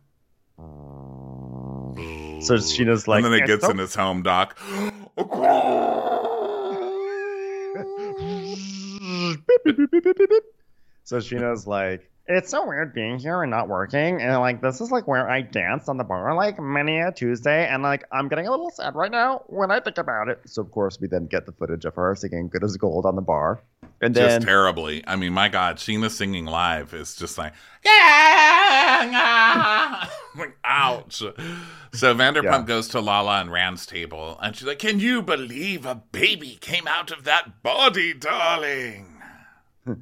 [2.41, 4.59] So Scheana's like, and then it "It's gets so- in his home doc.
[11.05, 14.21] So Scheana's like, it's so weird being here and not working.
[14.23, 17.67] And like, this is like where I danced on the bar like many a Tuesday.
[17.67, 20.41] And like, I'm getting a little sad right now when I think about it.
[20.47, 23.17] So of course, we then get the footage of her singing Good as Gold on
[23.17, 23.61] the bar.
[24.03, 25.05] And just terribly.
[25.07, 27.53] I mean, my God, Scheana singing live is just like,
[27.85, 30.07] yeah,
[30.39, 31.23] like ouch.
[31.93, 32.63] So Vanderpump Yeah.
[32.63, 36.87] goes to Lala and Rand's table, and she's like, "Can you believe a baby came
[36.89, 39.21] out of that body, darling?"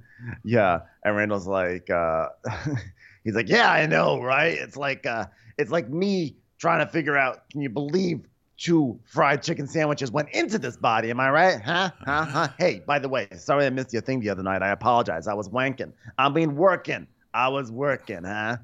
[0.44, 0.80] yeah.
[1.05, 2.28] And Randall's like, uh,
[3.24, 4.59] he's like, yeah, I know, right?
[4.59, 5.26] It's like, uh,
[5.57, 8.20] it's like me trying to figure out, can you believe
[8.59, 11.11] two fried chicken sandwiches went into this body?
[11.11, 11.61] Am I right?
[11.61, 11.90] Huh?
[12.04, 12.24] Huh?
[12.24, 12.48] Huh?
[12.59, 14.62] Hey, by the way, sorry I missed your thing the other night.
[14.62, 15.26] I apologize.
[15.26, 15.92] I was wanking.
[16.18, 17.06] I mean, working.
[17.32, 18.59] I was working, huh?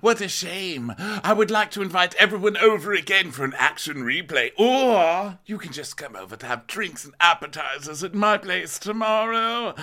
[0.00, 0.94] What a shame.
[0.98, 5.72] I would like to invite everyone over again for an action replay, or you can
[5.72, 9.74] just come over to have drinks and appetizers at my place tomorrow.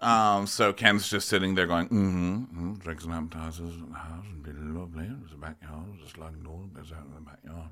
[0.00, 4.24] Um, so Ken's just sitting there going, mm-hmm, mm-hmm drinks and appetizers at the house
[4.30, 5.08] would be lovely.
[5.08, 7.70] There's a backyard, just like normal, there's out in the backyard.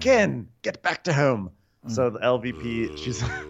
[0.00, 1.50] Ken, get back to home.
[1.86, 1.90] Mm.
[1.90, 3.32] So the LVP, she's like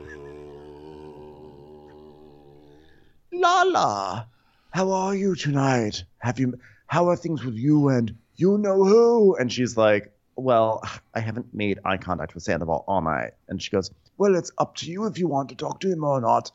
[3.33, 4.29] Lala,
[4.71, 6.05] how are you tonight?
[6.19, 6.59] Have you?
[6.87, 9.37] How are things with you and you know who?
[9.37, 10.83] And she's like, well,
[11.15, 13.33] I haven't made eye contact with Sandoval all night.
[13.49, 16.05] And she goes, well, it's up to you if you want to talk to him
[16.05, 16.51] or not.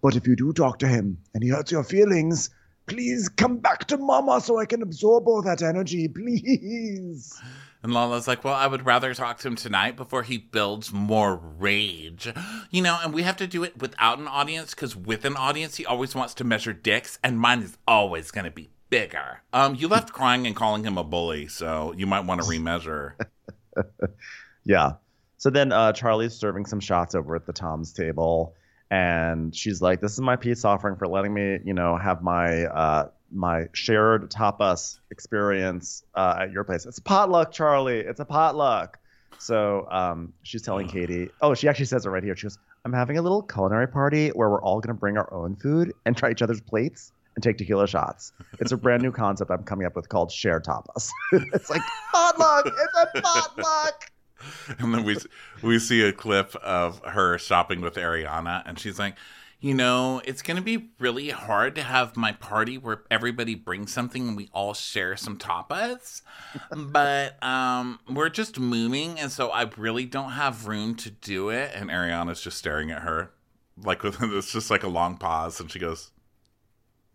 [0.00, 2.50] But if you do talk to him and he hurts your feelings,
[2.86, 7.40] please come back to Mama so I can absorb all that energy, please.
[7.84, 11.36] And Lala's like, well, I would rather talk to him tonight before he builds more
[11.36, 12.32] rage.
[12.70, 15.76] You know, and we have to do it without an audience because with an audience,
[15.76, 19.42] he always wants to measure dicks, and mine is always going to be bigger.
[19.52, 23.12] Um, you left crying and calling him a bully, so you might want to remeasure.
[24.64, 24.92] Yeah.
[25.36, 28.54] So then uh, Charli's serving some shots over at the Tom's table,
[28.90, 32.64] and she's like, "This is my peace offering for letting me, you know, have my
[32.64, 36.86] uh, my shared tapas experience uh, at your place.
[36.86, 38.04] It's a potluck, Charli.
[38.04, 38.98] It's a potluck."
[39.38, 41.28] So um, she's telling Katie.
[41.40, 42.36] Oh, she actually says it right here.
[42.36, 45.56] She goes, "I'm having a little culinary party where we're all gonna bring our own
[45.56, 48.32] food and try each other's plates." And take tequila shots.
[48.60, 51.10] It's a brand new concept I'm coming up with called share tapas.
[51.32, 51.82] it's like
[52.12, 52.64] potluck.
[52.66, 54.12] It's a potluck.
[54.78, 55.16] and then we
[55.62, 59.16] we see a clip of her shopping with Ariana, and she's like,
[59.64, 63.90] you know, it's going to be really hard to have my party where everybody brings
[63.90, 66.20] something and we all share some tapas.
[66.70, 71.70] but um, we're just moving, and so I really don't have room to do it.
[71.74, 73.30] And Ariana's just staring at her,
[73.82, 76.10] like with it's just like a long pause, and she goes.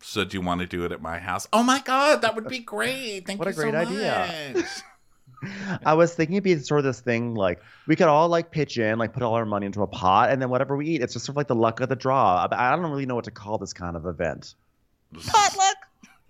[0.01, 1.47] So do you want to do it at my house?
[1.53, 3.27] Oh my god, that would be great!
[3.27, 4.65] Thank What you a great so idea.
[5.41, 5.81] much.
[5.85, 8.77] I was thinking it'd be sort of this thing like we could all like pitch
[8.77, 11.13] in, like put all our money into a pot, and then whatever we eat, it's
[11.13, 12.47] just sort of like the luck of the draw.
[12.49, 14.55] I I don't really know what to call this kind of event.
[15.13, 15.75] Potluck.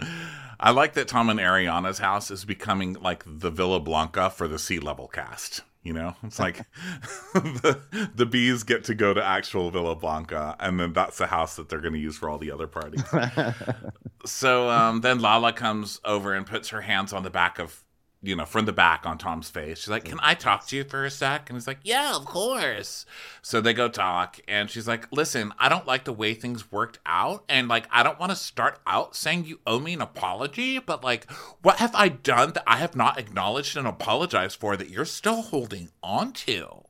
[0.60, 4.60] I like that Tom and Ariana's house is becoming like the Villa Blanca for the
[4.60, 5.62] sea level cast.
[5.84, 6.58] You know, it's like
[7.34, 7.80] the,
[8.14, 11.70] the bees get to go to actual Villa Blanca, and then that's the house that
[11.70, 13.04] they're going to use for all the other parties.
[14.26, 17.82] so um, then Lala comes over and puts her hands on the back of,
[18.22, 19.80] you know, from the back on Tom's face.
[19.80, 21.50] She's like, Can I talk to you for a sec?
[21.50, 23.06] And he's like, Yeah, of course.
[23.42, 27.00] So they go talk, and she's like, Listen, I don't like the way things worked
[27.06, 27.46] out.
[27.48, 31.04] And like, I don't want to start out saying you owe me an apology, but
[31.04, 35.06] like, what have I done that I have not acknowledged and apologized for that you're
[35.06, 36.84] still holding on to?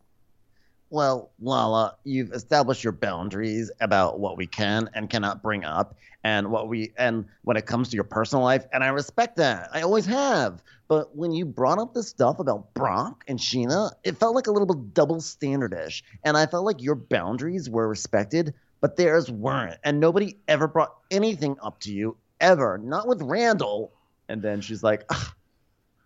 [0.92, 6.50] Well, Lala, you've established your boundaries about what we can and cannot bring up and
[6.50, 9.70] what we and when it comes to your personal life, and I respect that.
[9.72, 10.64] I always have.
[10.90, 14.52] But when you brought up the stuff about Brock and Scheana, it felt like a
[14.52, 16.04] little bit double standardish.
[16.26, 19.78] And I felt like your boundaries were respected, but theirs weren't.
[19.84, 22.80] And nobody ever brought anything up to you, ever.
[22.80, 23.94] Not with Randall.
[24.28, 25.34] And then she's like, "Ugh,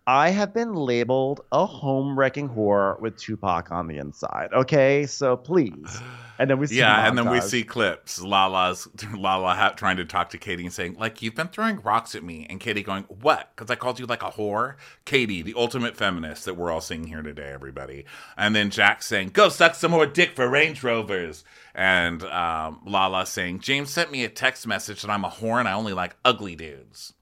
[0.06, 4.50] I have been labeled a home wrecking whore with Tupac on the inside.
[4.52, 5.98] Okay, so please.
[6.38, 8.20] And then we see yeah, and then we see clips.
[8.20, 12.14] Lala's Lala ha- trying to talk to Katie and saying, like, you've been throwing rocks
[12.14, 13.50] at me, and Katie going, what?
[13.54, 14.74] Because I called you like a whore.
[15.06, 18.04] Katie, the ultimate feminist that we're all seeing here today, everybody.
[18.36, 21.44] And then Jax saying, go suck some more dick for Range Rovers.
[21.74, 25.68] And um, Lala saying, James sent me a text message that I'm a whore and
[25.68, 27.14] I only like ugly dudes.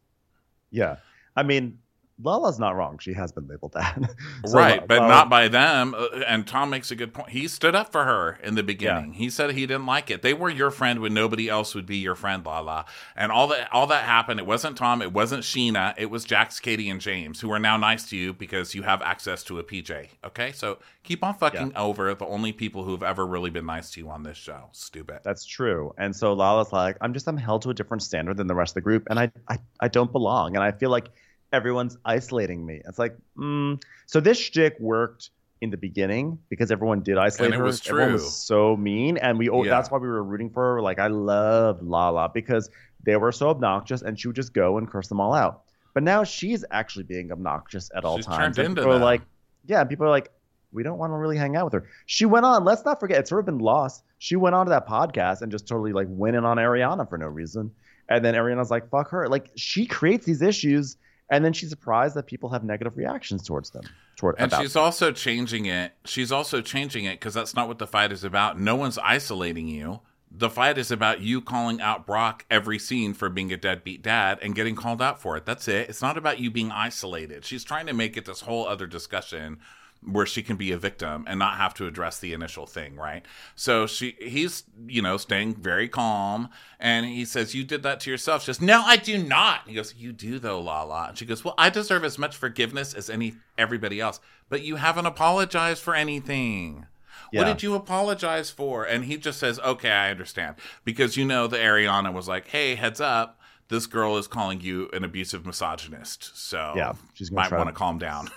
[0.70, 0.96] Yeah,
[1.36, 1.78] I mean,
[2.22, 2.98] Lala's not wrong.
[2.98, 3.98] She has been labeled that,
[4.46, 5.94] So, right, but Lala- not by them.
[5.96, 7.30] Uh, And Tom makes a good point.
[7.30, 9.14] He stood up for her in the beginning.
[9.14, 10.22] He said he didn't like it.
[10.22, 12.84] They were your friend when nobody else would be your friend, Lala.
[13.16, 14.40] And all that all that happened.
[14.40, 15.02] It wasn't Tom.
[15.02, 15.94] It wasn't Scheana.
[15.96, 19.02] It was Jax, Katie, and James who are now nice to you because you have
[19.02, 20.08] access to a PJ.
[20.24, 24.00] Okay, so keep on fucking over the only people who've ever really been nice to
[24.00, 24.68] you on this show.
[24.72, 25.20] Stupid.
[25.24, 25.92] That's true.
[25.98, 28.70] And so Lala's like, I'm just I'm held to a different standard than the rest
[28.72, 31.08] of the group, and I I, I don't belong, and I feel like
[31.52, 32.80] everyone's isolating me.
[32.86, 33.80] It's like, mm.
[34.06, 35.30] so this shtick worked
[35.60, 37.44] in the beginning because everyone did isolate her.
[37.46, 37.64] And it her.
[37.64, 38.12] was Everyone true.
[38.14, 39.70] was so mean, and we Yeah.
[39.70, 40.82] that's why we were rooting for her.
[40.82, 42.68] Like I loved Lala because
[43.04, 45.62] they were so obnoxious, and she would just go and curse them all out.
[45.94, 48.56] But now she's actually being obnoxious at all She's times.
[48.56, 49.04] turned and into people that.
[49.04, 49.22] like,
[49.66, 50.30] yeah, people are like,
[50.72, 51.88] we don't want to really hang out with her.
[52.06, 52.64] She went on.
[52.64, 54.02] Let's not forget, it's sort of been lost.
[54.18, 57.18] She went on to that podcast and just totally like went in on Ariana for
[57.18, 57.70] no reason.
[58.08, 59.28] And then Ariana's like, fuck her.
[59.28, 60.96] Like she creates these issues,
[61.32, 63.84] and then she's surprised that people have negative reactions towards them.
[64.16, 65.94] Toward And she's also changing it.
[66.04, 68.60] She's also changing it because that's not what the fight is about.
[68.60, 70.00] No one's isolating you.
[70.30, 74.40] The fight is about you calling out Brock every scene for being a deadbeat dad
[74.42, 75.46] and getting called out for it.
[75.46, 75.88] That's it.
[75.88, 77.46] It's not about you being isolated.
[77.46, 79.58] She's trying to make it this whole other discussion
[80.04, 83.24] where she can be a victim and not have to address the initial thing, right?
[83.54, 86.48] So she he's, you know, staying very calm
[86.80, 88.42] and he says, You did that to yourself.
[88.42, 89.60] She goes, No, I do not.
[89.68, 91.06] He goes, You do though, Lala.
[91.10, 94.18] And she goes, Well, I deserve as much forgiveness as any everybody else.
[94.48, 96.86] But you haven't apologized for anything.
[97.32, 98.84] What did you apologize for?
[98.84, 100.56] And he just says, Okay, I understand.
[100.84, 103.38] Because you know the Ariana was like, Hey, heads up,
[103.68, 106.36] this girl is calling you an abusive misogynist.
[106.36, 108.28] So Yeah, she's might want to- calm down.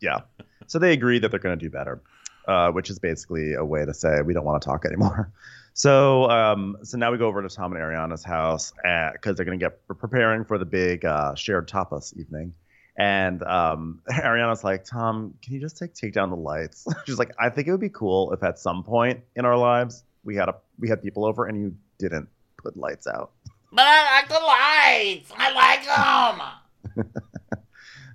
[0.00, 0.20] yeah.
[0.66, 2.00] So they agree that they're going to do better,
[2.46, 5.32] uh, which is basically a way to say we don't want to talk anymore.
[5.76, 8.72] So, um, so now we go over to Tom and Ariana's house
[9.12, 12.54] because they're going to get preparing for the big uh, shared tapas evening.
[12.96, 16.86] And um, Ariana's like, Tom, can you just take take down the lights?
[17.06, 20.02] She's like, I think it would be cool if at some point in our lives
[20.24, 23.32] we had a we had people over and you didn't put lights out.
[23.70, 25.30] But I like the lights.
[25.36, 25.52] I
[26.94, 27.06] like them.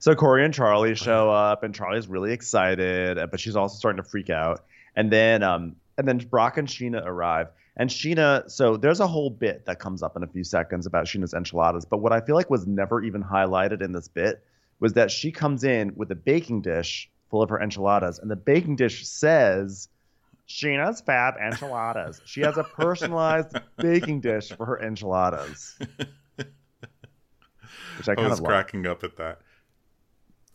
[0.01, 4.09] So Corey and Charli show up, and Charli's really excited, but she's also starting to
[4.09, 4.65] freak out.
[4.95, 8.49] And then, um, and then Brock and Scheana arrive, and Scheana.
[8.49, 11.85] So there's a whole bit that comes up in a few seconds about Scheana's enchiladas.
[11.85, 14.43] But what I feel like was never even highlighted in this bit
[14.79, 18.35] was that she comes in with a baking dish full of her enchiladas, and the
[18.35, 19.87] baking dish says.
[20.49, 22.19] Scheana's Fab Enchiladas.
[22.25, 25.77] She has a personalized baking dish for her enchiladas.
[26.35, 28.49] Which I I kind was like.
[28.49, 29.39] cracking up at that.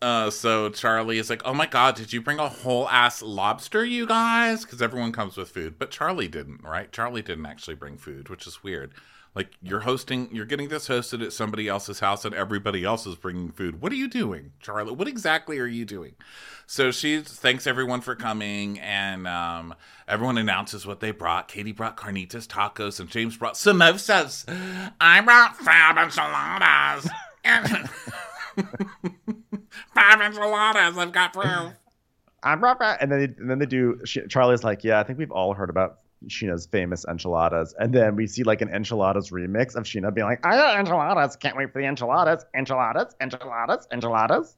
[0.01, 3.83] Uh, so Charli is like, "Oh my god, did you bring a whole ass lobster,
[3.83, 6.91] you guys?" Because everyone comes with food, but Charli didn't, right?
[6.91, 8.93] Charli didn't actually bring food, which is weird.
[9.33, 13.15] Like you're hosting, you're getting this hosted at somebody else's house, and everybody else is
[13.15, 13.81] bringing food.
[13.81, 14.95] What are you doing, Charli?
[14.95, 16.15] What exactly are you doing?
[16.67, 19.73] So she thanks everyone for coming, and um,
[20.07, 21.47] everyone announces what they brought.
[21.47, 24.45] Katie brought carnitas tacos, and James brought samosas.
[24.99, 27.09] I brought fab enchiladas.
[29.97, 30.97] Five enchiladas.
[30.97, 31.73] I've got proof.
[32.43, 32.99] I'm right back.
[33.01, 33.99] And then, they, and then they do.
[34.05, 37.73] She, Charli's like, yeah, I think we've all heard about Scheana's famous enchiladas.
[37.79, 41.35] And then we see like an enchiladas remix of Scheana being like, I got enchiladas.
[41.35, 42.45] Can't wait for the enchiladas.
[42.55, 44.55] Enchiladas, enchiladas, enchiladas.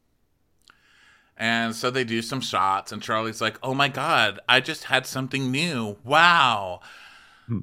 [1.38, 5.08] And so they do some shots, and Charli's like, "Oh my god, I just had
[5.08, 5.96] something new!
[6.04, 6.82] Wow!"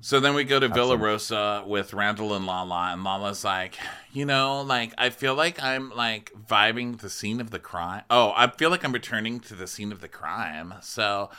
[0.01, 3.77] So then we go to Villa Rosa with Randall and Lala, and Lala's like,
[4.13, 8.03] you know, like I feel like I'm like vibing the scene of the crime.
[8.11, 10.75] Oh, I feel like I'm returning to the scene of the crime.
[10.83, 11.31] So,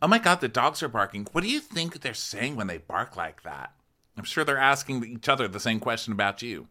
[0.00, 1.26] oh my god, the dogs are barking.
[1.32, 3.72] What do you think they're saying when they bark like that?
[4.16, 6.68] I'm sure they're asking each other the same question about you.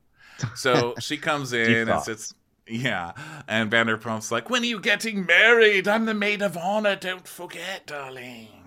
[0.56, 2.34] So she comes in and sits.
[2.68, 3.12] Yeah,
[3.48, 5.88] and Vanderpump's like, "When are you getting married?
[5.88, 6.96] I'm the maid of honor.
[6.96, 8.65] Don't forget, darling."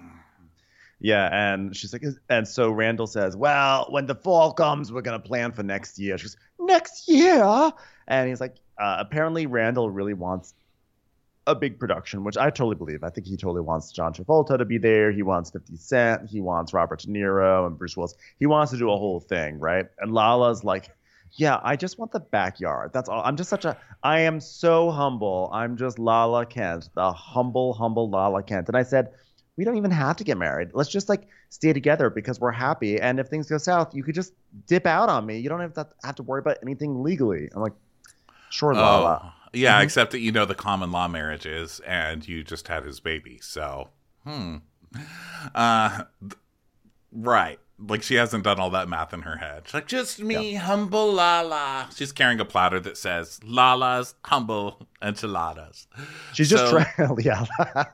[1.00, 5.20] Yeah, and she's like, and so Randall says, "Well, when the fall comes, we're gonna
[5.20, 7.72] plan for next year." She goes, "Next year,"
[8.08, 10.54] and he's like, uh, apparently Randall really wants
[11.46, 13.02] a big production, which I totally believe.
[13.02, 15.10] I think he totally wants John Travolta to be there.
[15.10, 16.28] He wants 50 Cent.
[16.28, 18.14] He wants Robert De Niro and Bruce Willis.
[18.38, 19.86] He wants to do a whole thing, right?
[19.98, 20.90] And Lala's like,
[21.32, 22.90] yeah, I just want the backyard.
[22.92, 23.22] That's all.
[23.24, 23.76] I'm just such a.
[24.02, 25.50] I am so humble.
[25.52, 28.68] I'm just Lala Kent, the humble, humble Lala Kent.
[28.68, 29.10] And I said,
[29.58, 30.70] we don't even have to get married.
[30.72, 33.00] Let's just like stay together because we're happy.
[33.00, 34.32] And if things go south, you could just
[34.68, 35.40] dip out on me.
[35.40, 37.50] You don't have to have to worry about anything legally.
[37.52, 37.74] I'm like,
[38.50, 39.20] sure, Lala.
[39.24, 39.82] Oh, yeah, mm-hmm.
[39.82, 43.40] except that you know the common law marriage is, and you just had his baby.
[43.42, 43.90] So,
[44.24, 44.58] hmm.
[45.54, 46.04] Uh,
[47.12, 49.62] right like she hasn't done all that math in her head.
[49.66, 50.60] She's like, just me, yeah.
[50.60, 51.88] humble Lala.
[51.94, 55.86] She's carrying a platter that says Lala's humble enchiladas.
[56.32, 57.44] She's so, just trying, yeah,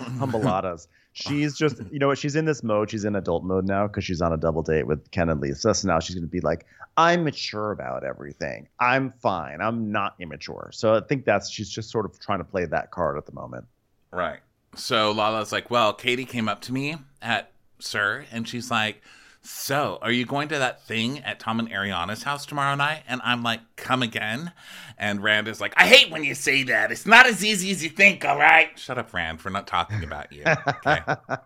[0.00, 0.88] humbleadas.
[1.14, 2.18] She's just, you know what?
[2.18, 2.90] She's in this mode.
[2.90, 5.74] She's in adult mode now because she's on a double date with Ken and Lisa.
[5.74, 6.64] So now she's going to be like,
[6.96, 8.68] I'm mature about everything.
[8.80, 9.60] I'm fine.
[9.60, 10.70] I'm not immature.
[10.72, 13.32] So I think that's she's just sort of trying to play that card at the
[13.32, 13.66] moment.
[14.10, 14.40] Right.
[14.74, 19.02] So Lala's like, well, Katie came up to me at SUR, and she's like
[19.44, 23.02] so, are you going to that thing at Tom and Ariana's house tomorrow night?
[23.08, 24.52] And I'm like, Come again?
[24.96, 26.92] And Rand is like, I hate when you say that.
[26.92, 28.78] It's not as easy as you think, all right?
[28.78, 29.40] Shut up, Rand.
[29.44, 30.44] We're not talking about you.
[30.46, 31.00] Okay.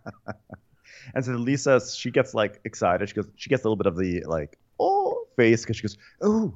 [1.15, 3.09] and so Lisa, she gets like excited.
[3.09, 5.97] She goes, she gets a little bit of the like, oh, face because she goes,
[6.21, 6.55] Oh,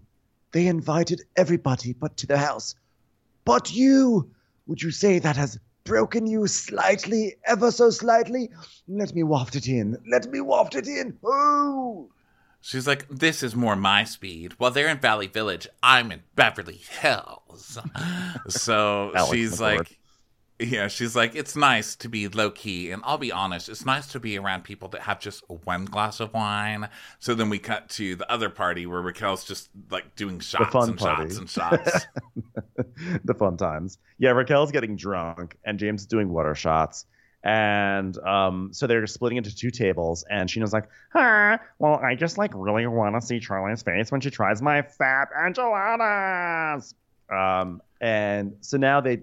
[0.53, 2.75] they invited everybody but to the house.
[3.47, 4.31] But you,
[4.67, 5.59] would you say that has
[5.91, 8.49] broken you slightly, ever so slightly?
[8.87, 9.99] Let me waft it in.
[10.09, 11.19] Let me waft it in.
[11.25, 12.09] Oh!
[12.61, 14.53] She's like, this is more my speed.
[14.59, 17.77] While they're in Valley Village, I'm in Beverly Hills.
[18.49, 19.99] so she's like,
[20.61, 22.91] yeah, she's like, it's nice to be low key.
[22.91, 26.21] And I'll be honest, it's nice to be around people that have just one glass
[26.21, 26.89] of wine.
[27.19, 30.99] So then we cut to the other party where Raquel's just like doing shots and
[30.99, 31.23] party.
[31.23, 32.07] shots and shots.
[33.25, 33.99] the fun times.
[34.19, 37.07] Yeah, Raquel's getting drunk and James is doing water shots.
[37.43, 42.37] And um, so they're splitting into two tables, and Scheana's like, huh, well, I just
[42.37, 46.95] like really want to see Charli's face when she tries my fat enchiladas.
[47.31, 49.21] Um, and so now they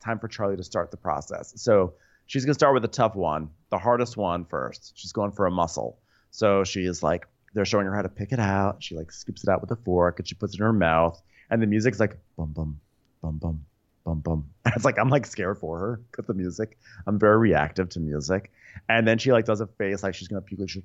[0.00, 1.52] time for Charli to start the process.
[1.56, 1.94] So
[2.26, 4.92] she's going to start with a tough one, the hardest one first.
[4.94, 5.98] She's going for a muscle.
[6.30, 8.82] So she is like, they're showing her how to pick it out.
[8.82, 11.20] She like scoops it out with a fork and she puts it in her mouth.
[11.50, 12.78] And the music's like bum bum
[13.22, 13.64] bum bum
[14.04, 14.44] bum bum.
[14.66, 16.78] it's like I'm like scared for her because the music.
[17.06, 18.52] I'm very reactive to music.
[18.88, 20.60] And then she like does a face like she's gonna puke.
[20.60, 20.84] Like she,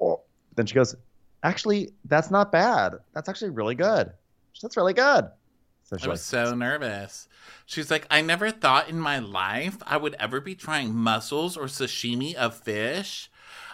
[0.00, 0.20] oh.
[0.54, 0.94] Then she goes,
[1.42, 2.96] actually, that's not bad.
[3.14, 4.12] That's actually really good.
[4.60, 5.30] That's really good.
[5.98, 7.28] So I was like, so nervous.
[7.66, 11.64] She's like, I never thought in my life I would ever be trying mussels or
[11.64, 13.30] sashimi of fish.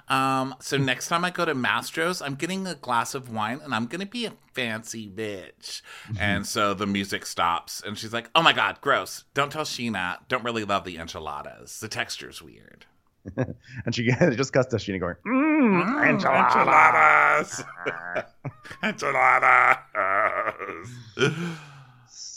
[0.08, 3.74] Um, so next time I go to Mastro's, I'm getting a glass of wine and
[3.74, 5.82] I'm gonna be a fancy bitch.
[6.18, 9.24] and so the music stops and she's like, Oh my god, gross.
[9.34, 10.18] Don't tell Scheana.
[10.28, 11.80] Don't really love the enchiladas.
[11.80, 12.86] The texture's weird.
[13.36, 17.62] and she just cuts to Scheana going, mm, mm enchiladas.
[18.82, 19.78] enchiladas.
[21.16, 21.67] enchiladas.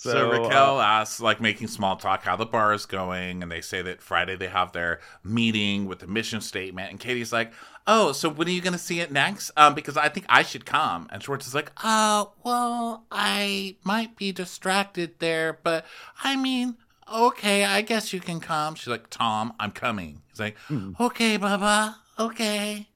[0.01, 3.51] So, so Raquel uh, asks, like, making small talk, how the bar is going, and
[3.51, 7.53] they say that Friday they have their meeting with the mission statement, and Katie's like,
[7.85, 9.51] "Oh, so when are you going to see it next?
[9.55, 14.15] Um, because I think I should come." And Schwartz is like, "Uh, well, I might
[14.15, 15.85] be distracted there, but
[16.23, 16.77] I mean,
[17.13, 18.73] okay, I guess you can come.
[18.73, 20.23] She's like, Tom, I'm coming.
[20.29, 20.99] He's like, Mhm.
[20.99, 22.87] okay, Bubba, okay.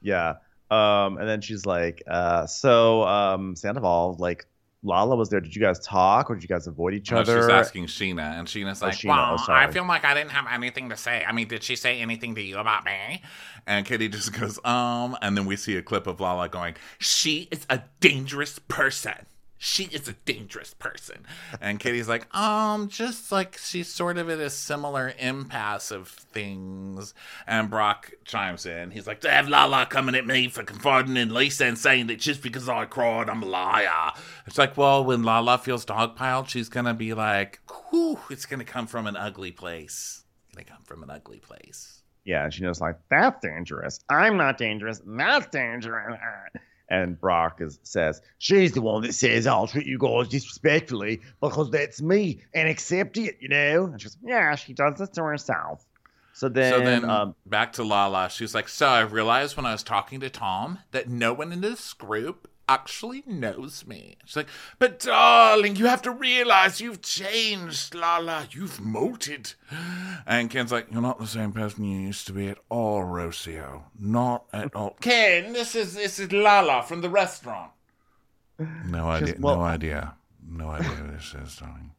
[0.00, 0.34] Yeah.
[0.70, 4.46] Um, and then she's like, uh, so um, Sandoval, like
[4.84, 5.40] Lala was there.
[5.40, 7.40] Did you guys talk or did you guys avoid each Oh, other?
[7.40, 9.52] she's asking Scheana, and Scheana's Oh, like, Scheana, well, oh.
[9.52, 11.24] I feel like I didn't have anything to say.
[11.26, 13.22] I mean, did she say anything to you about me?
[13.66, 17.48] And Kitty just goes, um, and then we see a clip of Lala going, she
[17.50, 19.26] is a dangerous person.
[19.56, 21.24] She is a dangerous person.
[21.60, 27.14] And Kitty's like, um, just like she's sort of at a similar impasse of things.
[27.46, 28.90] And Brock chimes in.
[28.90, 32.18] He's like, to have Lala coming at me for confiding in Lisa and saying that
[32.18, 34.12] just because I cried, I'm a liar.
[34.46, 38.60] It's like, well, when Lala feels dogpiled, she's going to be like, whew, it's going
[38.60, 40.24] to come from an ugly place.
[40.46, 42.02] It's going to come from an ugly place.
[42.24, 44.00] Yeah, and she knows like that's dangerous.
[44.08, 45.00] I'm not dangerous.
[45.06, 46.18] That's dangerous.
[46.88, 51.70] And Brock is, says she's the one that says I'll treat you guys disrespectfully because
[51.70, 53.86] that's me and accept it, you know.
[53.86, 55.84] And she goes, yeah, she does this to herself.
[56.34, 58.28] So then, so then um, back to Lala.
[58.28, 61.60] She's like, So I realized when I was talking to Tom that no one in
[61.60, 64.16] this group actually knows me.
[64.24, 64.48] She's like,
[64.78, 68.46] But darling, you have to realize you've changed, Lala.
[68.50, 69.54] You've molted.
[70.26, 73.84] and Ken's like, You're not the same person you used to be at all, Rocio.
[73.98, 74.96] Not at all.
[75.00, 77.70] Ken, this is this is Lala from the restaurant.
[78.86, 79.34] No idea.
[79.38, 80.14] well- no idea.
[80.46, 81.90] No idea who this is, darling.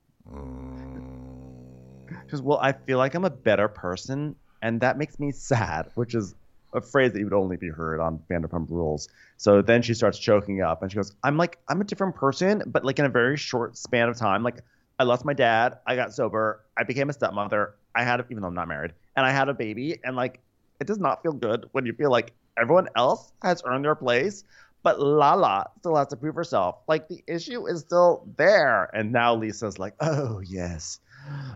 [2.25, 5.89] She goes, Well, I feel like I'm a better person, and that makes me sad,
[5.95, 6.35] which is
[6.75, 9.07] a phrase that you would only be heard on Vanderpump Rules.
[9.37, 12.61] So then she starts choking up, and she goes, "I'm like, I'm a different person,
[12.67, 14.43] but like in a very short span of time.
[14.43, 14.59] Like,
[14.99, 18.41] I lost my dad, I got sober, I became a stepmother, I had, a, even
[18.41, 20.39] though I'm not married, and I had a baby, and like,
[20.79, 24.43] it does not feel good when you feel like everyone else has earned their place."
[24.83, 26.75] But Lala still has to prove herself.
[26.87, 28.95] Like the issue is still there.
[28.95, 30.99] And now Lisa's like, oh, yes.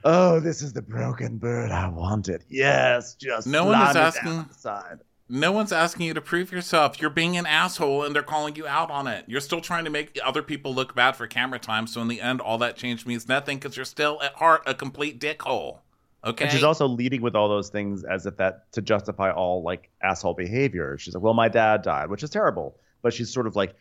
[0.03, 2.43] Oh, this is the broken bird I wanted.
[2.49, 4.99] Yes, just No one is asking- down the side.
[5.31, 6.99] No one's asking you to prove yourself.
[6.99, 9.25] You're being an asshole and they're calling you out on it.
[9.27, 11.85] You're still trying to make other people look bad for camera time.
[11.85, 14.73] So in the end, all that change means nothing because you're still at heart a
[14.73, 15.79] complete dickhole.
[16.25, 16.45] Okay.
[16.45, 19.89] And she's also leading with all those things as if that to justify all like
[20.01, 20.97] asshole behavior.
[20.97, 22.75] She's like, well, my dad died, which is terrible.
[23.03, 23.75] But she's sort of like,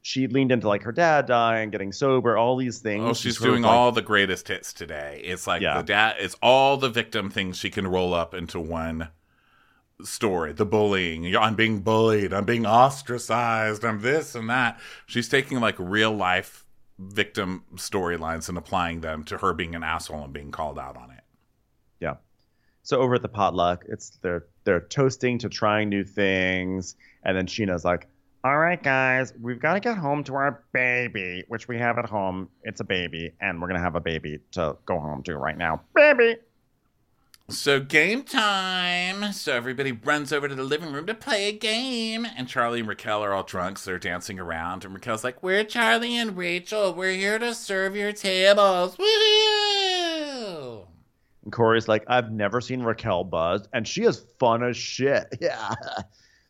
[0.00, 3.04] she leaned into like her dad dying, getting sober, all these things.
[3.06, 5.20] Oh, she's of doing like- all the greatest hits today.
[5.22, 5.76] It's like Yeah.
[5.76, 6.16] the dad.
[6.18, 9.08] It's all the victim things she can roll up into one
[10.02, 10.52] story.
[10.52, 11.34] The bullying.
[11.36, 12.32] I'm being bullied.
[12.32, 13.84] I'm being ostracized.
[13.84, 14.80] I'm this and that.
[15.06, 16.64] She's taking like real life
[16.98, 21.10] victim storylines and applying them to her being an asshole and being called out on
[21.10, 21.22] it.
[22.00, 22.16] Yeah.
[22.82, 27.46] So over at the potluck, it's they're they're toasting to trying new things, and then
[27.46, 28.08] Scheana's like,
[28.44, 32.08] "All right, guys, we've got to get home to our baby, which we have at
[32.08, 32.48] home.
[32.62, 35.82] It's a baby, and we're gonna have a baby to go home to right now.
[35.94, 36.36] Baby."
[37.50, 39.32] So game time.
[39.32, 42.26] So everybody runs over to the living room to play a game.
[42.36, 44.84] And Charli and Raquel are all drunk, so they're dancing around.
[44.84, 46.92] And Raquel's like, We're Charli and Rachel.
[46.92, 48.96] We're here to serve your tables.
[48.96, 50.84] Woohoo!
[51.44, 55.74] And Corey's like, "I've never seen Raquel buzz, and she is fun as shit." Yeah.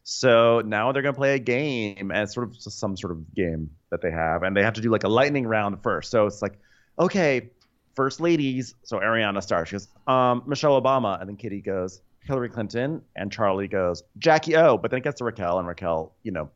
[0.03, 3.71] So now they're gonna play a game, and it's sort of some sort of game
[3.91, 6.11] that they have, and they have to do like a lightning round first.
[6.11, 6.59] So it's like,
[6.99, 7.51] okay,
[7.99, 8.77] first ladies.
[8.85, 9.71] So Ariana starts.
[9.71, 14.55] She goes, um, Michelle Obama, and then Kitty goes, Hillary Clinton, and Charli goes, Jackie
[14.55, 14.79] O.
[14.79, 16.49] But then it gets to Raquel, and Raquel, you know,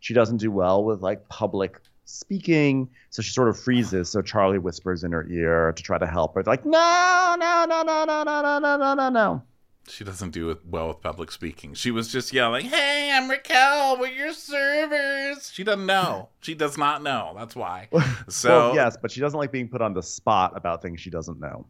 [0.00, 4.10] she doesn't do well with like public speaking, so she sort of freezes.
[4.10, 6.42] So Charli whispers in her ear to try to help her.
[6.42, 9.42] They're like, no, no, no, no, no, no, no, no, no, no.
[9.88, 11.74] She doesn't do well with public speaking.
[11.74, 13.98] She was just yelling, Hey, I'm Raquel.
[13.98, 15.50] We're your servers.
[15.52, 16.28] She doesn't know.
[16.42, 17.34] She does not know.
[17.36, 17.88] That's why.
[18.28, 21.10] So, well, yes, but she doesn't like being put on the spot about things she
[21.10, 21.66] doesn't know.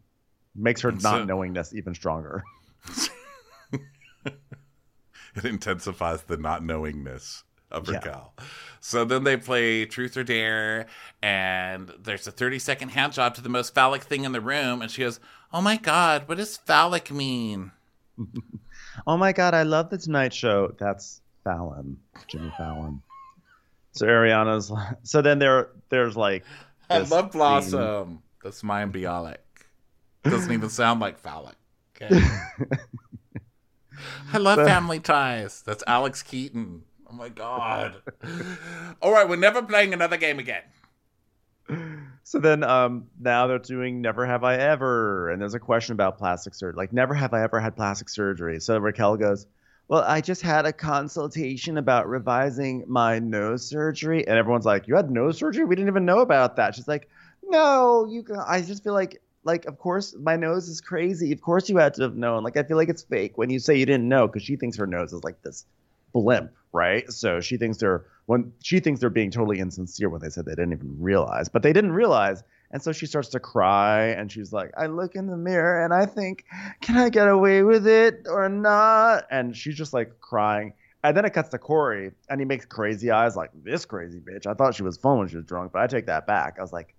[0.55, 2.43] Makes her not so- knowingness even stronger.
[4.25, 7.95] it intensifies the not knowingness of Yeah.
[7.95, 8.33] Raquel.
[8.79, 10.87] So then they play Truth or Dare,
[11.21, 14.81] and there's a 30 second hand job to the most phallic thing in the room.
[14.81, 15.19] And she goes,
[15.53, 17.71] Oh my God, what does phallic mean?
[19.07, 20.75] Oh my god, I love the Tonight Show.
[20.79, 21.97] That's Fallon,
[22.27, 23.01] Jimmy Fallon.
[23.93, 24.71] So Ariana's.
[25.03, 26.43] So then there, there's like.
[26.89, 28.21] I love Blossom.
[28.43, 29.37] That's my biolic.
[30.23, 31.55] Doesn't even sound like phallic.
[31.95, 32.09] Okay.
[34.33, 35.61] I love The- Family Ties.
[35.65, 36.83] That's Alex Keaton.
[37.09, 37.95] Oh my God.
[39.01, 40.63] All right, we're never playing another game again.
[42.23, 46.17] So then, um, now they're doing "Never Have I Ever," and there's a question about
[46.17, 46.77] plastic surgery.
[46.77, 48.59] Like, never have I ever had plastic surgery.
[48.59, 49.47] So Raquel goes,
[49.87, 54.95] "Well, I just had a consultation about revising my nose surgery," and everyone's like, "You
[54.95, 55.65] had nose surgery?
[55.65, 57.09] We didn't even know about that." She's like,
[57.43, 58.23] "No, you.
[58.23, 61.31] can- I just feel like like, of course, my nose is crazy.
[61.31, 62.43] Of course, you had to have known.
[62.43, 64.77] Like, I feel like it's fake when you say you didn't know because she thinks
[64.77, 65.65] her nose is like this
[66.13, 67.09] blimp, right?
[67.11, 70.51] So she thinks they're when she thinks they're being totally insincere when they said they
[70.51, 72.43] didn't even realize, but they didn't realize.
[72.71, 75.93] And so she starts to cry and she's like, I look in the mirror and
[75.93, 76.45] I think,
[76.81, 79.25] can I get away with it or not?
[79.29, 80.73] And she's just like crying.
[81.03, 84.47] And then it cuts to Corey and he makes crazy eyes like, this crazy bitch.
[84.47, 86.55] I thought she was fun when she was drunk, but I take that back.
[86.59, 86.95] I was like,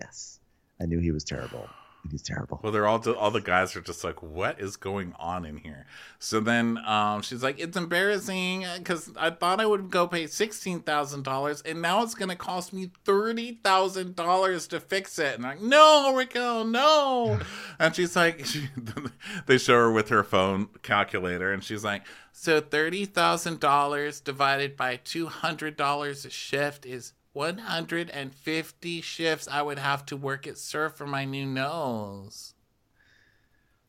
[0.00, 0.40] yes,
[0.80, 1.68] I knew he was terrible.
[2.10, 2.58] He's terrible.
[2.62, 5.86] Well, they're all all the guys are just like, what is going on in here?
[6.18, 10.80] So then um, she's like, it's embarrassing because I thought I would go pay sixteen
[10.80, 15.36] thousand dollars, and now it's gonna cost me thirty thousand dollars to fix it.
[15.36, 17.38] And I'm like, no, Raquel, no.
[17.78, 18.68] and she's like, she,
[19.46, 24.76] they show her with her phone calculator, and she's like, so thirty thousand dollars divided
[24.76, 30.58] by two hundred dollars a shift is 150 shifts I would have to work at
[30.58, 32.54] Surf for my new nose.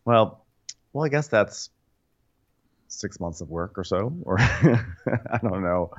[0.06, 0.46] Well,
[0.92, 1.70] well, I guess that's
[2.88, 5.92] six months of work or so, or I don't know.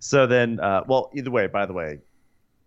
[0.00, 1.98] So then, uh, well, either way, by the way,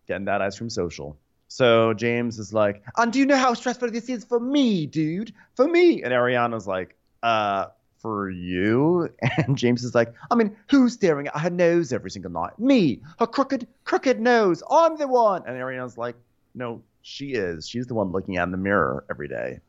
[0.07, 1.17] getting that ice cream social.
[1.47, 5.33] So James is like, and do you know how stressful this is for me, dude?
[5.55, 6.03] For me.
[6.03, 7.67] And Ariana's like, uh,
[8.01, 9.09] for you?
[9.37, 12.57] And James is like, I mean, who's staring at her nose every single night?
[12.59, 14.63] Me, her crooked, crooked nose.
[14.69, 15.43] I'm the one.
[15.45, 16.15] And Ariana's like,
[16.55, 17.67] no, she is.
[17.67, 19.59] She's the one looking at in the mirror every day.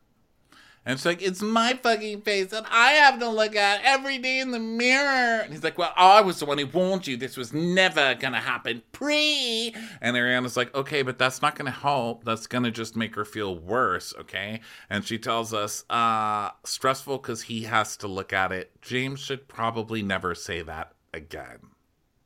[0.89, 4.41] And it's like, it's my fucking face that I have to look at every day
[4.41, 5.43] in the mirror.
[5.43, 8.32] And he's like, well, I was the one who warned you this was never going
[8.32, 8.80] to happen.
[8.93, 9.74] Pre.
[10.01, 12.24] And Ariana's like, okay, but that's not going to help.
[12.24, 14.14] That's going to just make her feel worse.
[14.18, 14.61] Okay.
[14.89, 18.72] And she tells us, uh, stressful because he has to look at it.
[18.80, 21.59] James should probably never say that again.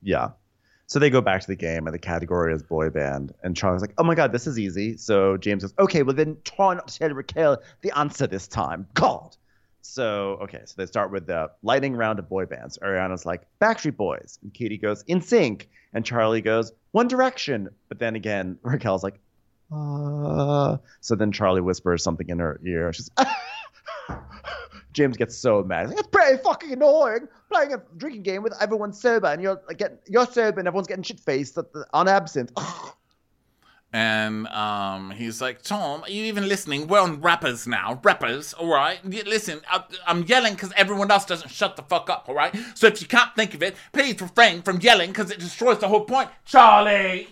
[0.00, 0.30] Yeah.
[0.92, 3.32] So they go back to the game, and the category is boy band.
[3.42, 6.36] And Charli's like, "Oh my god, this is easy." So James goes, "Okay, well then
[6.44, 9.34] try not to tell Raquel the answer this time." God.
[9.80, 12.78] So okay, so they start with the lightning round of boy bands.
[12.82, 15.64] Ariana's like Backstreet Boys, and Katie goes NSYNC,
[15.94, 17.70] and Charli goes One Direction.
[17.88, 19.18] But then again, Raquel's like,
[19.74, 20.76] uh.
[21.00, 22.92] So then Charli whispers something in her ear.
[22.92, 23.10] She's.
[24.92, 25.88] James gets so mad.
[25.88, 29.78] Like, it's pretty fucking annoying playing a drinking game with everyone sober, and you're like,
[29.78, 31.58] getting, you're sober, and everyone's getting shit faced
[31.92, 32.52] on absinthe.
[33.94, 36.86] And um, he's like, Tom, are you even listening?
[36.86, 38.00] We're on rappers now.
[38.02, 39.04] Rappers, all right?
[39.04, 42.56] Listen, I, am yelling because everyone else doesn't shut the fuck up, all right?
[42.74, 45.88] So if you can't think of it, please refrain from yelling because it destroys the
[45.88, 46.30] whole point.
[46.48, 47.26] Charli!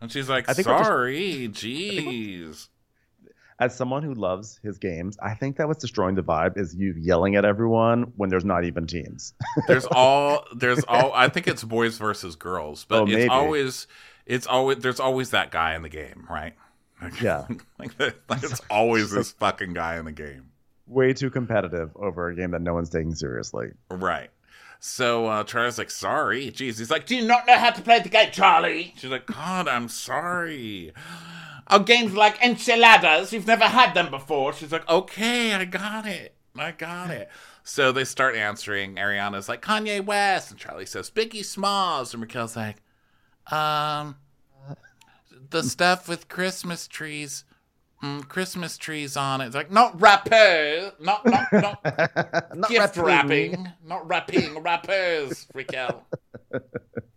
[0.00, 2.68] And she's like, sorry, just, jeez
[3.58, 6.94] as someone who loves his games, I think that what's destroying the vibe is you
[6.98, 9.32] yelling at everyone when there's not even teams.
[9.66, 13.86] there's all there's all I think it's boys versus girls, but oh, it's always
[14.26, 16.54] it's always there's always that guy in the game, right?
[17.20, 17.44] Yeah.
[17.78, 20.48] like, like it's always this fucking guy in the game.
[20.86, 23.72] Way too competitive over a game that no one's taking seriously.
[23.90, 24.30] Right.
[24.80, 26.46] So uh, Charli's like, sorry.
[26.46, 26.78] Jeez.
[26.78, 28.92] He's like, do you not know how to play the game, Charli?
[28.96, 30.94] She's like, God, I'm sorry
[31.84, 33.32] games like enchiladas.
[33.32, 34.52] You've never had them before.
[34.52, 36.34] She's like, okay, I got it.
[36.56, 37.28] I got it.
[37.64, 38.96] So they start answering.
[38.96, 40.50] Ariana's like, Kanye West.
[40.50, 42.14] And Charli says, Biggie Smalls.
[42.14, 42.76] And Raquel's like,
[43.50, 44.16] um,
[45.50, 47.44] the stuff with Christmas trees.
[48.02, 49.46] Mm, Christmas trees on it.
[49.46, 50.92] It's like, not rappers.
[51.00, 51.84] Not, not, not,
[52.54, 53.52] not gift rapping.
[53.52, 53.72] rapping.
[53.84, 54.58] Not rapping.
[54.60, 56.06] Rappers, Raquel.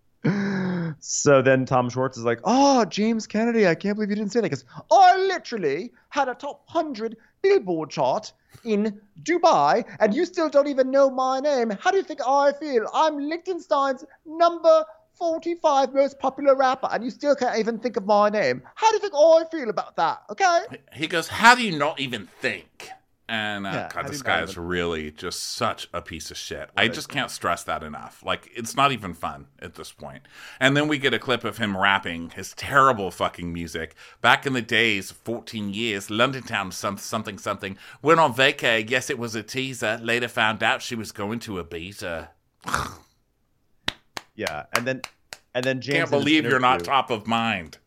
[0.99, 4.41] so then Tom Schwartz is like, "Oh, James Kennedy, I can't believe you didn't say
[4.41, 8.33] that." Because I literally had a top hundred Billboard chart
[8.65, 11.69] in Dubai, and you still don't even know my name.
[11.69, 12.85] How do you think I feel?
[12.93, 18.29] I'm Liechtenstein's number 45 most popular rapper, and you still can't even think of my
[18.29, 18.61] name.
[18.75, 20.23] How do you think I feel about that?
[20.29, 20.61] Okay.
[20.93, 22.89] He goes, "How do you not even think?"
[23.29, 26.71] And uh, yeah, God, this guy is really just such a piece of shit.
[26.75, 28.23] I just can't stress that enough.
[28.25, 30.23] Like, it's not even fun at this point.
[30.59, 33.93] And then we get a clip of him rapping his terrible fucking music.
[34.21, 37.77] Back in the days, 14 years, London Town something something.
[38.01, 38.89] Went on vacay.
[38.89, 39.99] Yes, it was a teaser.
[40.01, 42.29] Later found out she was going to a beta.
[44.35, 45.01] yeah, and then
[45.53, 47.77] and then James can't believe you're not top of mind.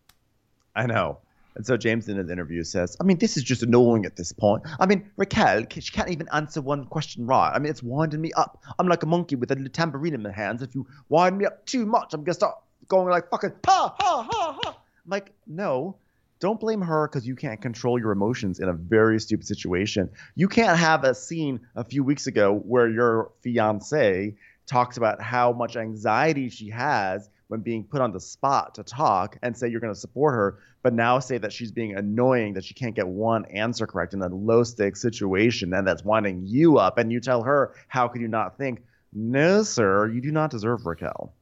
[0.77, 1.19] I know.
[1.55, 4.33] And so James in his interview says, I mean, this is just annoying at this
[4.33, 4.63] point.
[4.81, 7.53] I mean, Raquel, she can't even answer one question right.
[7.55, 8.63] I mean, it's winding me up.
[8.79, 10.63] I'm like a monkey with a tambourine in my hands.
[10.63, 12.57] If you wind me up too much, I'm going to start
[12.89, 14.79] going like fucking ha, ha, ha, ha.
[15.05, 15.97] I'm like, no,
[16.41, 20.11] don't blame her because you can't control your emotions in a very stupid situation.
[20.35, 24.35] You can't have a scene a few weeks ago where your fiance
[24.67, 29.37] talks about how much anxiety she has when being put on the spot to talk
[29.43, 32.65] and say you're going to support her, but now say that she's being annoying that
[32.65, 36.79] she can't get one answer correct in a low stakes situation and that's winding you
[36.79, 36.97] up.
[36.97, 40.87] And you tell her, how could you not think, no, sir, you do not deserve
[40.87, 41.35] Raquel.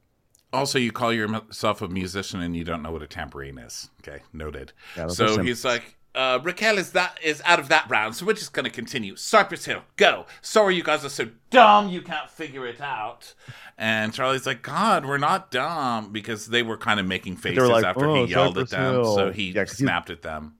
[0.51, 3.89] Also, you call yourself a musician and you don't know what a tambourine is.
[4.01, 4.73] Okay, noted.
[4.97, 8.33] Yeah, so he's like, uh, Raquel is that is out of that round, so we're
[8.33, 9.15] just gonna continue.
[9.15, 10.25] Cypress Hill, go.
[10.41, 13.33] Sorry, you guys are so dumb you can't figure it out.
[13.77, 17.83] And Charli's like, God, we're not dumb because they were kind of making faces like,
[17.85, 20.21] after "Oh, he yelled Cypress at them, Hill." so he Yeah, 'cause he- snapped at
[20.21, 20.55] them.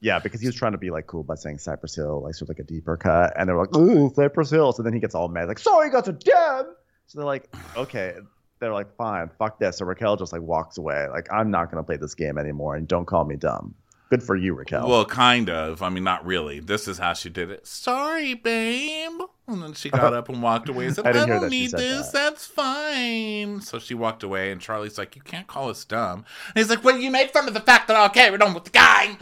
[0.00, 2.50] Yeah, because he was trying to be like cool by saying Cypress Hill, like sort
[2.50, 5.00] of like a deeper cut, and they were like, "Ooh, Cypress Hill." So then he
[5.00, 6.74] gets all mad, like, "Sorry, you guys are dumb."
[7.06, 8.14] So they're like, "Okay."
[8.60, 11.82] They're like, "Fine, fuck this." So Raquel just like walks away, like, "I'm not gonna
[11.82, 13.74] play this game anymore, and don't call me dumb."
[14.14, 14.88] Good for you, Raquel.
[14.88, 15.82] Well, kind of.
[15.82, 16.60] I mean, not really.
[16.60, 17.66] This is how she did it.
[17.66, 19.20] Sorry, babe.
[19.48, 22.10] And then she got up and walked away and said, I I, don't need this.
[22.10, 22.12] that.
[22.12, 23.60] That's fine.
[23.60, 26.24] So she walked away, and Charli's like, You can't call us dumb.
[26.54, 28.64] And he's like, Well, you made fun of the fact that I carried on with
[28.64, 29.16] the guy.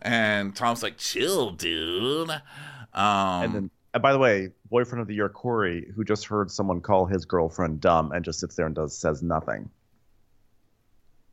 [0.00, 2.30] And Tom's like, Chill, dude.
[2.30, 2.40] Um,
[2.94, 6.80] and then, and by the way, boyfriend of the year Corey, who just heard someone
[6.80, 9.70] call his girlfriend dumb and just sits there and does says nothing.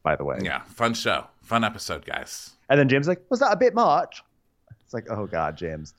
[0.03, 1.27] By the way, yeah, fun show.
[1.41, 2.51] Fun episode, guys.
[2.69, 4.23] And then James like, was that a bit much?
[4.83, 5.93] It's like, oh god, James.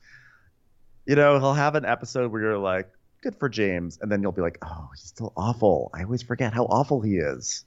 [1.05, 2.89] You know, he'll have an episode where you're like,
[3.21, 5.89] good for James, and then you'll be like, oh, he's still awful.
[5.93, 7.65] I always forget how awful he is.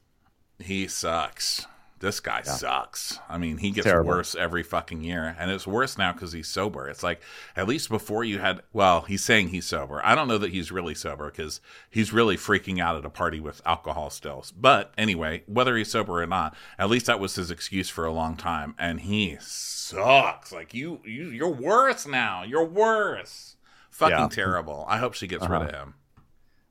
[0.59, 1.66] He sucks.
[2.01, 2.53] This guy Yeah.
[2.53, 3.19] sucks.
[3.29, 4.11] I mean, he gets Terrible.
[4.11, 6.87] worse every fucking year, and it's worse now because he's sober.
[6.89, 7.20] It's like
[7.57, 8.62] at least before you had.
[8.73, 10.01] Well, he's saying he's sober.
[10.05, 11.61] I don't know that he's really sober because
[11.91, 14.45] he's really freaking out at a party with alcohol still.
[14.57, 18.12] But anyway, whether he's sober or not, at least that was his excuse for a
[18.12, 20.53] long time, and he sucks.
[20.53, 22.43] Like you, you you're worse now.
[22.45, 23.57] You're worse.
[23.91, 24.29] Fucking Yeah.
[24.29, 24.85] terrible.
[24.89, 25.77] I hope she gets rid of Uh-huh.
[25.87, 25.95] him.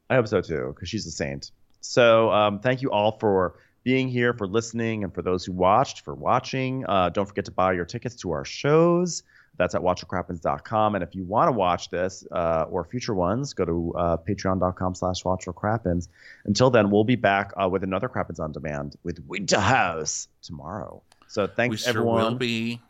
[0.10, 1.52] I hope so too, because she's a saint.
[1.82, 3.56] So um, thank you all for
[3.88, 6.84] being here, for listening, and for those who watched, for watching.
[6.90, 9.24] Uh, don't forget to buy your tickets to our shows.
[9.56, 10.96] That's at watchwhatcrappens.com.
[10.96, 14.94] And if you want to watch this uh, or future ones, go to uh, patreon.com
[14.94, 16.10] slash watchwhatcrappens.
[16.44, 21.02] Until then, we'll be back uh, with another Crappens on Demand with Winter House tomorrow.
[21.30, 22.24] So thanks, We sure everyone.
[22.24, 22.82] will be.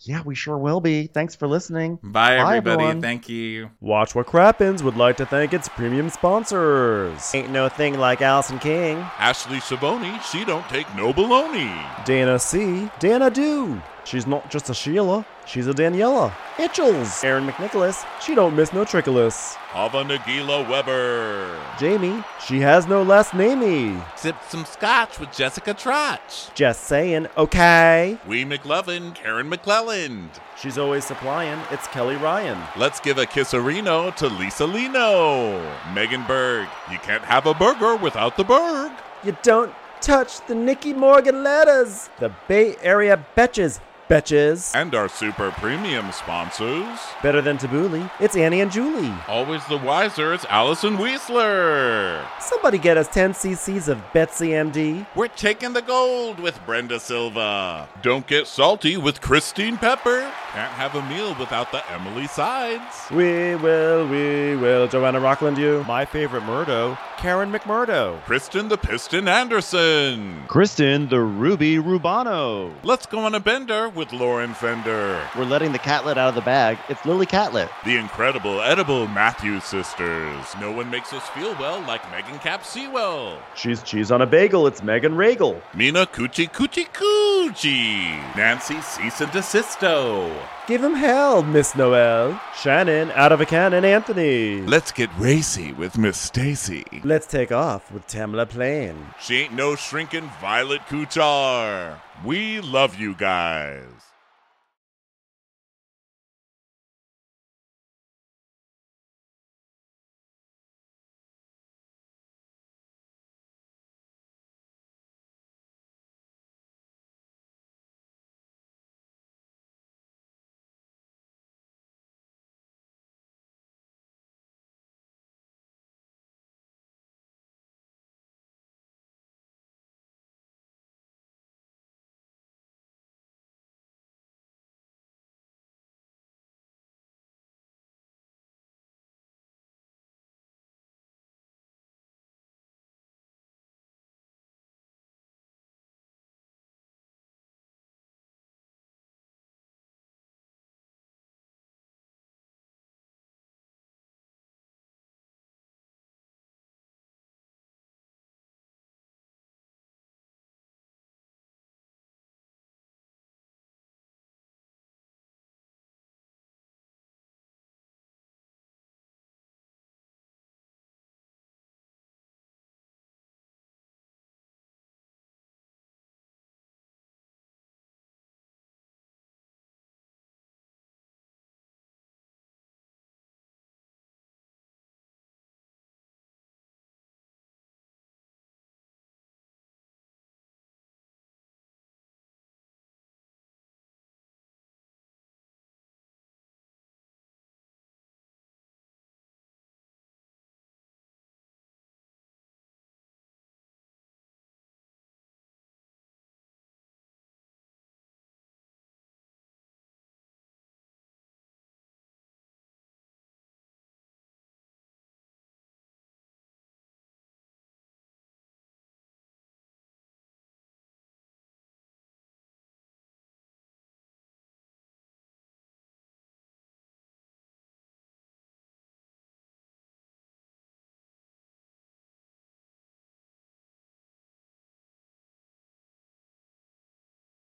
[0.00, 1.06] Yeah, we sure will be.
[1.06, 1.96] Thanks for listening.
[2.02, 2.72] Bye, Bye, everybody.
[2.74, 3.00] everyone.
[3.02, 3.70] Thank you.
[3.80, 7.34] Watch What Crappens would like to thank its premium sponsors.
[7.34, 8.98] Ain't no thing like Allison King.
[9.18, 12.04] Ashley Savoni, she don't take no baloney.
[12.04, 12.90] Dana C.
[12.98, 13.80] Dana Do.
[14.06, 16.32] She's not just a Sheila, she's a Daniela.
[16.58, 17.24] Itchels.
[17.24, 18.06] Aaron McNicholas.
[18.22, 19.56] She don't miss no trickolas.
[19.74, 21.60] Ava Nagila Weber.
[21.76, 22.22] Jamie.
[22.46, 24.00] She has no last namey.
[24.16, 26.54] Sip some scotch with Jessica Trotch.
[26.54, 28.16] Just saying, okay.
[28.28, 30.28] Wee McLevin, Karen McClelland.
[30.56, 31.58] She's always supplying.
[31.72, 32.62] It's Kelly Ryan.
[32.76, 35.60] Let's give a kisserino to Lisa Lino.
[35.92, 38.92] Megan Berg, you can't have a burger without the Berg.
[39.24, 42.08] You don't touch the Nikki Morgan letters.
[42.20, 43.80] The Bay Area betches.
[44.08, 44.72] Betches.
[44.74, 46.98] And our super premium sponsors.
[47.24, 49.12] Better than Tabbouleh, it's Annie and Julie.
[49.26, 52.24] Always the wiser, it's Allison Weisler.
[52.40, 55.04] Somebody get us 10 cc's of Betsy MD.
[55.16, 57.88] We're taking the gold with Brenda Silva.
[58.02, 60.20] Don't get salty with Christine Pepper.
[60.52, 63.10] Can't have a meal without the Emily Sides.
[63.10, 64.86] We will, we will.
[64.86, 65.84] Joanna Rockland, you.
[65.88, 68.22] My favorite Murdo, Karen McMurdo.
[68.22, 70.44] Kristen the Piston Anderson.
[70.46, 72.72] Kristen, the Ruby Rubano.
[72.84, 75.26] Let's go on a bender with Lauren Fender.
[75.36, 76.78] We're letting the catlet out of the bag.
[76.88, 77.70] It's Lily Catlet.
[77.84, 80.44] The incredible edible Matthews sisters.
[80.60, 83.38] No one makes us feel well like Megan Cap Sewell.
[83.54, 85.60] She's cheese on a bagel, it's Megan Regal.
[85.74, 88.36] Mina Coochie Coochie Coochie.
[88.36, 90.30] Nancy Cease and Desisto.
[90.66, 92.40] Give him hell, Miss Noel.
[92.60, 94.60] Shannon, out of a cannon, Anthony.
[94.62, 96.84] Let's get racy with Miss Stacy.
[97.02, 99.06] Let's take off with Tamla Plain.
[99.20, 102.00] She ain't no shrinking Violet Kuchar.
[102.24, 104.05] We love you guys.